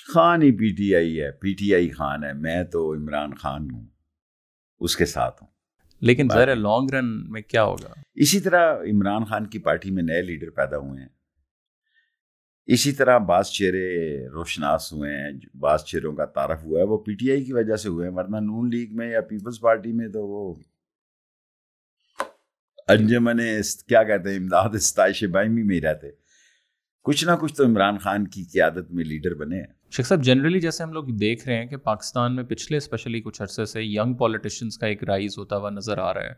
خان 0.07 0.43
ہی 0.43 0.53
پی 0.53 0.75
ٹی 0.75 0.95
آئی 0.95 1.23
ہے 1.23 1.31
پی 1.31 1.55
ٹی 1.55 1.75
آئی 1.75 1.91
خان 1.91 2.25
ہے 2.25 2.33
میں 2.33 2.65
تو 2.65 2.95
عمران 2.95 3.35
خان 3.35 3.71
ہوں 3.71 3.87
اس 4.81 4.97
کے 4.97 5.07
ساتھ 5.07 5.43
ہوں۔ 5.43 5.51
لیکن 6.01 6.29
ذرا 6.35 6.55
لانگ 6.55 6.91
رن 6.91 7.31
میں 7.31 7.43
کیا 7.43 7.65
ہوگا؟ 7.65 7.89
اسی 8.15 8.41
طرح 8.41 8.77
عمران 8.77 9.25
خان 9.25 9.47
کی 9.47 9.59
پارٹی 9.59 9.91
میں 9.91 10.03
نئے 10.03 10.23
لیڈر 10.23 10.51
پیدا 10.51 10.79
ہوئے 10.79 11.01
ہیں۔ 11.01 11.09
اسی 12.67 12.93
طرح 12.93 13.19
بعض 13.19 13.47
چہرے 13.47 14.19
روشناس 14.29 14.93
ہوئے 14.93 15.17
ہیں 15.17 15.57
بعض 15.57 15.85
چہروں 15.85 16.17
کا 16.17 16.25
تعارف 16.25 16.65
ہوا 16.65 16.81
ہے 16.81 16.85
وہ 16.85 16.99
پی 16.99 17.15
ٹی 17.15 17.31
آئی 17.31 17.45
کی 17.45 17.53
وجہ 17.53 17.77
سے 17.77 17.89
ہوئے 17.89 18.09
ہیں 18.09 18.15
ورنہ 18.15 18.37
نون 18.37 18.71
لیگ 18.71 18.97
میں 18.97 19.11
یا 19.11 19.21
پیپلز 19.21 19.61
پارٹی 19.61 19.93
میں 19.93 20.09
تو 20.09 20.27
وہ 20.27 20.55
انجمن 22.89 23.39
کیا 23.89 24.03
کہتے 24.03 24.31
ہیں 24.31 24.37
امداد 24.37 24.69
استائش 24.73 25.25
بائی 25.25 25.49
میں 25.49 25.75
ہی 25.77 25.81
رہتے۔ 25.81 26.07
کچھ 27.03 27.25
نہ 27.25 27.31
کچھ 27.41 27.55
تو 27.55 27.65
عمران 27.65 27.99
خان 27.99 28.29
کی 28.29 28.45
قیادت 28.45 28.91
میں 28.91 29.05
لیڈر 29.05 29.35
بنے 29.35 29.57
ہیں۔ 29.57 29.82
شیخ 29.97 30.07
صاحب 30.07 30.23
جنرلی 30.23 30.61
جیسے 30.61 30.83
ہم 30.83 30.93
لوگ 30.93 31.05
دیکھ 31.05 31.49
رہے 31.49 31.57
ہیں 31.57 31.67
کہ 31.67 31.77
پاکستان 31.77 32.37
میں 32.37 32.45
پچھلے 32.45 32.77
اسپیشلی 32.77 33.21
کچھ 33.21 33.43
عرصے 33.43 33.65
سے 33.65 33.83
ینگ 33.85 34.15
پولیٹیشینس 34.15 34.79
کا 34.79 34.87
ایک 34.87 35.05
رائز 35.05 35.39
ہوتا 35.39 35.57
ہوا 35.57 35.71
نظر 35.71 35.99
آ 35.99 36.15
رہا 36.15 36.23
ہے۔ 36.23 36.33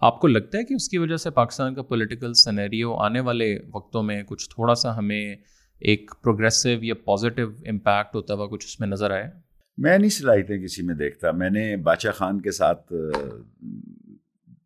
آپ 0.00 0.20
کو 0.20 0.26
لگتا 0.26 0.58
ہے 0.58 0.64
کہ 0.64 0.74
اس 0.74 0.88
کی 0.88 0.98
وجہ 0.98 1.16
سے 1.16 1.30
پاکستان 1.30 1.74
کا 1.74 1.82
پولیٹیکل 1.82 2.34
سنیریو 2.34 2.94
آنے 2.94 3.20
والے 3.20 3.58
وقتوں 3.74 4.02
میں 4.02 4.22
کچھ 4.22 4.50
تھوڑا 4.50 4.74
سا 4.74 4.96
ہمیں 4.98 5.36
ایک 5.78 6.10
پروگریسو 6.22 6.68
یا 6.68 6.94
پازیٹیو 6.94 7.48
امپیکٹ 7.66 8.14
ہوتا 8.14 8.34
ہوا 8.34 8.46
کچھ 8.46 8.66
اس 8.66 8.80
میں 8.80 8.88
نظر 8.88 9.10
آئے؟ 9.10 9.30
میں 9.78 9.98
نہیں 9.98 10.10
صلاحیتیں 10.10 10.58
کسی 10.58 10.82
میں 10.82 10.94
دیکھتا۔ 10.94 11.30
میں 11.30 11.50
نے 11.50 11.76
بادشاہ 11.76 12.12
خان 12.12 12.40
کے 12.40 12.50
ساتھ 12.50 12.92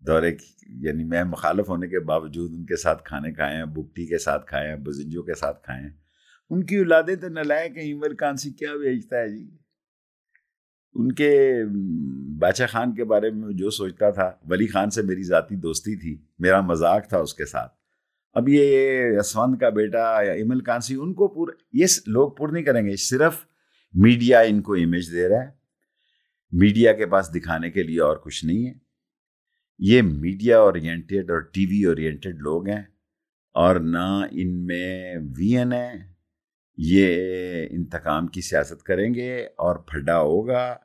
دورے 0.07 0.31
یعنی 0.69 1.05
میں 1.05 1.25
مخالف 1.25 1.69
ہونے 1.69 1.89
کے 1.89 2.01
باوجود 2.01 2.51
ان 2.53 2.65
کے 2.67 2.77
ساتھ 2.77 3.05
کھانے 3.05 3.33
کھائے 3.33 3.57
ہیں 3.57 3.65
بکٹی 3.65 4.07
کے 4.07 4.19
ساتھ 4.19 4.47
کھائے 4.47 4.69
ہیں، 4.69 4.77
بزنجوں 4.77 5.23
کے 5.23 5.35
ساتھ 5.35 5.63
کھائے 5.63 5.83
ہیں۔ 5.83 6.04
ان 6.51 6.65
کی 6.65 6.77
اولادیں 6.77 7.17
تو 7.17 7.29
نلائق 7.29 7.77
ہیں، 7.77 7.95
عمر 7.95 8.15
کانسی 8.15 8.51
کیا 8.51 8.77
بیچتا 8.77 9.19
ہے 9.19 9.29
جی؟ 9.29 9.51
ان 10.95 11.13
کے 11.13 11.63
بادشاہ 12.39 12.67
خان 12.67 12.95
کے 12.95 13.05
بارے 13.05 13.31
میں 13.31 13.55
جو 13.55 13.71
سوچتا 13.71 14.11
تھا، 14.11 14.33
ولی 14.49 14.67
خان 14.67 14.91
سے 14.91 15.03
میری 15.03 15.23
ذاتی 15.23 15.57
دوستی 15.57 15.97
تھی، 15.97 16.25
میرا 16.39 16.61
مذاق 16.61 17.09
تھا 17.09 17.19
اس 17.19 17.35
کے 17.35 17.47
ساتھ۔ 17.47 17.73
اب 18.33 18.49
یہ 18.49 18.89
یسوند 19.19 19.59
کا 19.59 19.69
بیٹا 19.69 20.23
یا 20.23 20.33
امل 20.33 20.61
کانسی 20.61 20.95
ان 20.95 21.15
کو 21.15 21.29
پورا، 21.29 21.53
یہ 21.73 21.87
لوگ 22.07 22.33
پور 22.33 22.49
نہیں 22.49 22.65
کریں 22.65 22.87
گے، 22.87 22.97
صرف 22.97 23.37
میڈیا 23.95 24.41
ان 24.41 24.63
کو 24.63 24.75
امیج 24.75 25.13
دے 25.13 25.29
رہا 25.29 25.43
ہے۔ 25.43 25.51
میڈیا 26.53 26.93
کے 26.93 27.07
پاس 27.07 27.35
دکھانے 27.35 27.71
کے 27.71 27.83
لیے 27.83 28.01
اور 28.01 28.17
کچھ 28.17 28.45
نہیں 28.45 28.67
ہے۔ 28.67 28.73
یہ 29.79 30.03
میڈیا 30.03 30.59
اورینٹیڈ 30.59 31.31
اور 31.31 31.39
ٹی 31.39 31.67
وی 31.67 31.85
اورینٹیڈ 31.85 32.37
لوگ 32.39 32.69
ہیں 32.69 32.83
اور 33.55 33.77
نہ 33.77 34.27
ان 34.31 34.67
میں 34.67 35.17
وی 35.37 35.57
این 35.57 35.73
ہے۔ 35.73 36.14
یہ 36.77 37.07
انتقام 37.71 38.27
کی 38.27 38.41
سیاست 38.41 38.83
کریں 38.83 39.15
گے 39.15 39.45
اور 39.45 39.77
پھڈا 39.77 40.21
ہوگا 40.21 40.77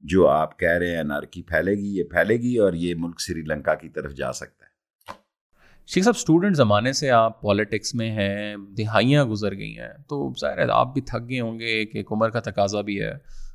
جو 0.00 0.28
آپ 0.28 0.58
کہہ 0.58 0.68
رہے 0.68 0.90
ہیں 0.90 0.98
انارکی 0.98 1.42
پھیلے 1.42 1.72
گی 1.72 1.96
یہ 1.98 2.04
پھیلے 2.04 2.36
گی 2.36 2.56
اور 2.56 2.72
یہ 2.72 2.94
ملک 2.98 3.20
سری 3.20 3.42
لنکا 3.42 3.74
کی 3.74 3.88
طرف 3.88 4.12
جا 4.12 4.32
سکتا 4.32 4.64
ہے۔ 4.64 4.68
شیخ 5.86 6.04
صاحب 6.04 6.14
اسٹوڈنٹ 6.16 6.56
زمانے 6.56 6.92
سے 6.92 7.10
آپ 7.10 7.42
پالیٹکس 7.42 7.94
میں 7.94 8.10
ہیں 8.10 8.56
دہائیاں 8.56 9.24
گزر 9.24 9.54
گئی 9.56 9.78
ہیں 9.78 9.92
تو 10.08 10.32
ظاہر 10.40 10.58
ہے 10.58 10.64
آپ 10.70 10.92
بھی 10.92 11.00
تھک 11.00 11.28
گئے 11.28 11.40
ہوں 11.40 11.58
گے 11.58 11.66
ایک 11.66 12.12
عمر 12.12 12.30
کا 12.30 12.40
تقاضا 12.40 12.80
بھی 12.80 13.02
ہے۔ 13.02 13.12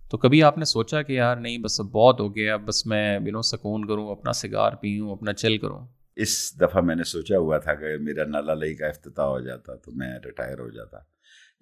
تو 0.09 0.17
کبھی 0.17 0.43
آپ 0.43 0.57
نے 0.57 0.65
سوچا 0.65 1.01
کہ 1.01 1.13
یار 1.13 1.37
نہیں 1.37 1.57
بس 1.57 1.79
اب 1.79 1.85
بہت 1.85 2.19
ہو 2.19 2.35
گیا 2.35 2.57
بس 2.57 2.85
میں 2.85 3.19
بنو 3.19 3.41
سکون 3.41 3.87
کروں 3.87 4.11
اپنا 4.11 4.33
سگار 4.33 4.71
پیوں 4.71 5.11
اپنا 5.11 5.33
چل 5.33 5.57
کروں۔ 5.57 5.87
اس 6.15 6.61
دفعہ 6.61 6.81
میں 6.81 6.95
نے 6.95 7.03
سوچا 7.03 7.37
ہوا 7.37 7.57
تھا 7.57 7.73
کہ 7.73 7.85
میرا 7.97 8.23
نالا 8.23 8.53
لئی 8.53 8.75
کا 8.75 8.87
افتتاح 8.87 9.25
ہو 9.25 9.39
جاتا 9.39 9.75
تو 9.75 9.91
میں 9.91 10.19
ریٹائر 10.25 10.59
ہو 10.59 10.69
جاتا۔ 10.69 10.97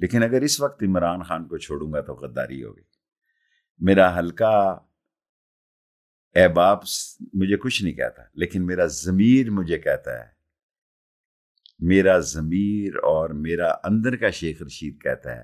لیکن 0.02 0.24
اگر 0.24 0.42
اس 0.42 0.62
وقت 0.62 0.84
عمران 0.84 1.24
خان 1.24 1.48
کو 1.48 1.58
چھوڑوں 1.58 1.94
گا 1.94 2.02
تو 2.02 2.14
غداری 2.14 2.64
ہوگی۔ 2.64 2.82
میرا 3.80 4.20
ہلکا 4.20 4.78
احباب 6.36 6.78
مجھے 7.34 7.58
کچھ 7.58 7.84
نہیں 7.84 7.94
کہتا، 7.94 8.22
لیکن 8.34 8.66
میرا 8.66 8.86
ضمیر 8.86 9.50
مجھے 9.50 9.78
کہتا 9.78 10.20
ہے۔ 10.20 10.26
میرا 11.80 12.20
ضمیر 12.20 12.96
اور 12.96 13.30
میرا 13.30 13.68
اندر 13.84 14.16
کا 14.16 14.30
شیخ 14.30 14.62
رشید 14.62 15.02
کہتا 15.02 15.36
ہے 15.36 15.44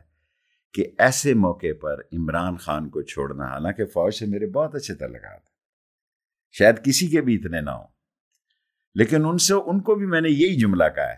کہ 0.73 0.85
ایسے 0.97 1.33
موقع 1.33 1.73
پر 1.81 1.99
عمران 1.99 2.57
خان 2.57 2.89
کو 2.89 3.01
چھوڑنا، 3.01 3.45
حالانکہ 3.45 3.85
فوج 3.85 4.13
سے 4.13 4.25
میرے 4.25 4.47
بہت 4.47 4.75
اچھے 4.75 4.95
تعلقات 4.95 5.39
ہیں۔ 5.39 5.57
شاید 6.51 6.85
کسی 6.85 7.07
کے 7.07 7.21
بھی 7.21 7.35
اتنے 7.35 7.61
نہ 7.61 7.69
ہوں۔ 7.69 7.87
لیکن 8.95 9.25
ان 9.25 9.37
سے، 9.37 9.53
ان 9.53 9.81
کو 9.81 9.95
بھی 9.95 10.05
میں 10.05 10.21
نے 10.21 10.29
یہی 10.29 10.59
جملہ 10.59 10.83
کہا 10.95 11.09
ہے 11.09 11.17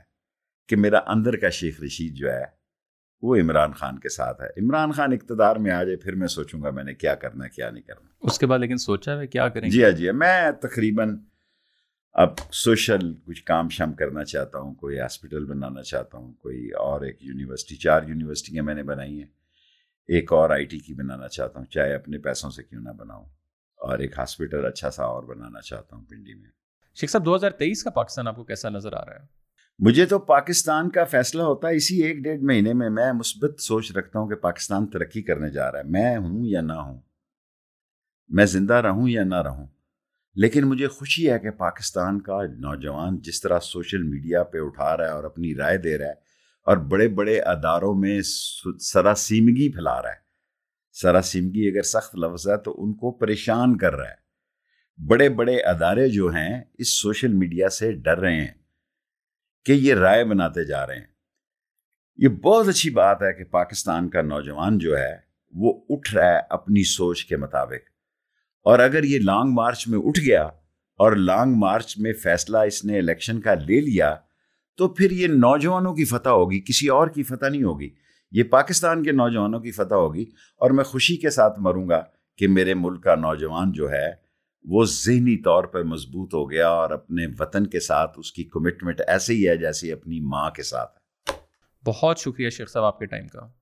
کہ 0.68 0.76
میرا 0.76 1.00
اندر 1.08 1.38
کا 1.38 1.50
شیخ 1.50 1.82
رشید 1.82 2.14
جو 2.14 2.32
ہے 2.32 2.59
وہ 3.22 3.36
عمران 3.36 3.74
خان 3.74 4.00
کے 4.00 4.10
ساتھ 4.10 4.42
ہے۔ 4.42 4.48
عمران 4.62 4.92
خان 4.92 5.14
اقتدار 5.14 5.56
میں 5.56 5.72
آ 5.72 5.84
جائے 5.84 5.96
پھر 5.96 6.16
میں 6.16 6.28
سوچوں 6.28 6.62
گا 6.62 6.70
میں 6.70 6.84
نے 6.84 6.94
کیا 6.94 7.16
کرنا 7.16 7.48
کیا 7.48 7.70
نہیں 7.70 7.84
کرنا۔ 7.84 8.08
اس 8.22 8.40
کے 8.40 8.46
بعد 8.46 8.60
لیکن 8.60 8.78
سوچا 8.78 9.20
ہے 9.20 9.28
کیا 9.28 9.50
کریں 9.50 9.70
جی 9.70 9.84
ہاں 9.84 9.92
جی 9.92 10.08
ہاں۔ 10.10 10.14
میں 10.14 10.52
تقریباً 10.52 11.18
اب 12.14 12.30
سوشل 12.52 13.14
کچھ 13.26 13.44
کام 13.44 13.70
شام 13.70 13.94
کرنا 13.94 14.24
چاہتا 14.24 14.60
ہوں 14.60 14.76
کوئی 14.76 15.00
ہاسپٹل 15.00 15.46
بنانا 15.46 15.84
چاہتا 15.84 16.18
ہوں 16.18 16.34
کوئی 16.34 16.70
اور 16.70 17.02
ایک 17.02 17.18
یونیورسٹی 17.24 17.76
چار 17.76 18.04
یونیورسٹیاں 18.04 18.64
میں 18.64 18.76
نے 18.76 18.84
بنائی 18.84 19.20
ہیں۔ 19.20 19.28
ایک 20.08 20.34
اور 20.34 20.50
آئی 20.50 20.66
ٹی 20.66 20.80
کی 20.80 20.94
بنانا 20.94 21.28
چاہتا 21.28 21.60
ہوں 21.60 21.66
چاہے 21.66 21.96
اپنے 21.96 22.18
پیسوں 22.18 22.50
سے 22.50 22.64
کیوں 22.64 22.82
نہ 22.82 22.90
بناؤں۔ 22.90 23.26
اور 23.78 24.00
ایک 24.00 24.20
ہاسپٹل 24.20 24.66
اچھا 24.66 24.92
سا 24.92 25.04
اور 25.04 25.24
بنانا 25.24 25.62
چاہتا 25.62 25.96
ہوں 25.96 26.06
پنڈی 26.06 26.34
میں۔ 26.34 26.50
شیخ 26.96 27.10
صاحب 27.10 27.26
دو 27.26 27.36
ہزار 27.36 27.52
تیئیس 27.52 27.84
کا 27.84 27.90
پاکستان 27.90 28.28
آپ 28.28 28.36
کو 28.36 28.44
کیسا 28.44 28.70
نظر 28.70 28.94
آ 28.94 29.06
رہا 29.06 29.14
ہے؟ 29.14 29.39
مجھے 29.80 30.06
تو 30.06 30.20
پاکستان 30.20 30.90
کا 30.90 31.04
فیصلہ 31.04 31.44
ہوتا 31.44 31.68
ہے 31.68 31.76
اسی 31.76 32.04
ایک 32.04 32.18
ڈیڑھ 32.18 32.42
مہینے 32.42 32.74
میں 32.74 32.90
میں 32.90 33.14
مثبت 33.14 33.62
سوچ 33.62 33.92
رکھتا 33.92 34.20
ہوں 34.20 34.28
کہ 34.28 34.36
پاکستان 34.36 34.88
ترقی 34.88 35.22
کرنے 35.22 35.50
جا 35.50 35.72
رہا 35.72 35.80
ہے۔ 35.80 35.84
میں 35.84 36.18
ہوں 36.18 36.46
یا 36.46 36.62
نہ 36.62 36.74
ہوں؟ 36.74 37.02
میں 38.30 38.46
زندہ 38.46 38.74
رہوں 38.74 39.10
یا 39.10 39.24
نہ 39.24 39.42
رہوں؟ 39.42 39.68
لیکن 40.36 40.64
مجھے 40.64 40.88
خوشی 40.88 41.32
ہے 41.32 41.40
کہ 41.40 41.52
پاکستان 41.52 42.22
کا 42.22 42.42
نوجوان 42.44 43.20
جس 43.22 43.42
طرح 43.42 43.60
سوشل 43.60 44.04
میڈیا 44.04 44.44
پہ 44.44 44.58
اٹھا 44.62 44.98
رہا 44.98 45.06
ہے 45.06 45.10
اور 45.10 45.24
اپنی 45.24 45.56
رائے 45.56 45.78
دے 45.78 45.98
رہا 45.98 46.06
ہے 46.06 46.14
اور 46.66 46.78
بڑے 46.78 47.08
بڑے 47.08 47.40
اداروں 47.40 47.96
میں 47.96 48.22
سراسیمگی 48.80 49.72
پھیلا 49.72 50.02
رہا 50.02 50.10
ہے۔ 50.10 50.30
سراسیمگی 50.92 51.70
اگر 51.70 51.82
سخت 51.82 52.16
لفظ 52.16 52.48
ہے 52.48 52.58
تو 52.58 52.84
ان 52.84 52.94
کو 52.94 53.12
پریشان 53.12 53.78
کر 53.78 53.96
رہا 53.96 54.10
ہے۔ 54.10 54.30
بڑے 55.08 55.30
بڑے 55.30 55.58
ادارے 55.58 56.10
جو 56.10 56.28
ہیں 56.28 56.64
اس 56.74 57.02
سوشل 57.02 57.34
میڈیا 57.34 57.70
سے 57.70 57.92
ڈر 57.92 58.18
رہے 58.18 58.42
ہیں۔ 58.42 58.59
کہ 59.66 59.72
یہ 59.72 59.94
رائے 59.94 60.26
بناتے 60.26 60.64
جا 60.64 60.88
رہے 60.88 60.96
ہیں۔ 60.96 61.08
یہ 62.18 62.28
بہت 62.28 62.68
اچھی 62.68 62.90
بات 62.90 63.22
ہے 63.22 63.34
کہ 63.34 63.44
پاکستان 63.44 64.10
کا 64.10 64.22
نوجوان 64.22 64.78
جو 64.78 64.98
ہے 64.98 65.16
وہ 65.56 65.82
اٹھ 65.90 66.16
رہا 66.16 66.34
ہے 66.34 66.40
اپنی 66.50 66.84
سوچ 66.84 67.26
کے 67.26 67.38
مطابق۔ 67.38 67.90
اور 68.64 68.80
اگر 68.80 69.04
یہ 69.04 69.20
لانگ 69.20 69.52
مارچ 69.52 69.88
میں 69.88 70.00
اٹھ 70.04 70.20
گیا 70.20 70.44
اور 70.98 71.12
لانگ 71.12 71.54
مارچ 71.54 71.98
میں 71.98 72.14
فیصلہ 72.14 72.58
اس 72.58 72.86
نے 72.86 73.00
الیکشن 73.00 73.42
کا 73.42 73.54
لے 73.54 73.82
لیا، 73.82 74.16
تو 74.78 74.88
پھر 74.88 75.12
یہ 75.12 75.28
نوجوانوں 75.28 75.96
کی 75.96 76.06
فتح 76.06 76.30
ہوگی، 76.30 76.60
کسی 76.60 76.88
اور 76.88 77.08
کی 77.08 77.24
فتح 77.24 77.46
نہیں 77.46 77.64
ہوگی۔ 77.64 77.90
یہ 78.32 78.44
پاکستان 78.44 79.04
کے 79.04 79.12
نوجوانوں 79.12 79.60
کی 79.60 79.72
فتح 79.72 79.96
ہوگی۔ 79.96 80.26
اور 80.58 80.72
میں 80.72 80.84
خوشی 80.84 81.18
کے 81.18 81.30
ساتھ 81.30 81.60
مروں 81.60 81.90
گا 81.90 82.04
کہ 82.38 82.48
میرے 82.48 82.74
ملک 82.74 83.04
کا 83.04 83.16
نوجوان 83.16 83.72
جو 83.72 83.92
ہے 83.92 84.29
وہ 84.70 84.86
ذہنی 84.86 85.42
طور 85.42 85.64
پر 85.64 85.84
مضبوط 85.84 86.34
ہو 86.34 86.52
گیا 86.52 86.68
اور 86.68 86.92
اپنے 86.92 87.26
وطن 87.40 87.68
کے 87.68 87.80
ساتھ 87.80 88.20
اس 88.20 88.32
کی 88.32 88.44
کمٹمنٹ 88.44 89.02
ایسے 89.08 89.34
ہی 89.34 89.50
ہے 89.50 89.58
جیسے 89.58 89.94
اپنی 89.94 90.20
ماں 90.20 90.50
کے 90.50 90.64
ساتھ 90.64 90.98
ہے۔ 90.98 91.36
بہت 91.86 92.20
شکریہ 92.20 92.50
شیخ 92.50 92.70
صاحب 92.70 92.86
آپ 92.86 93.00
کے 93.00 93.06
ٹائم 93.06 93.28
کا۔ 93.28 93.59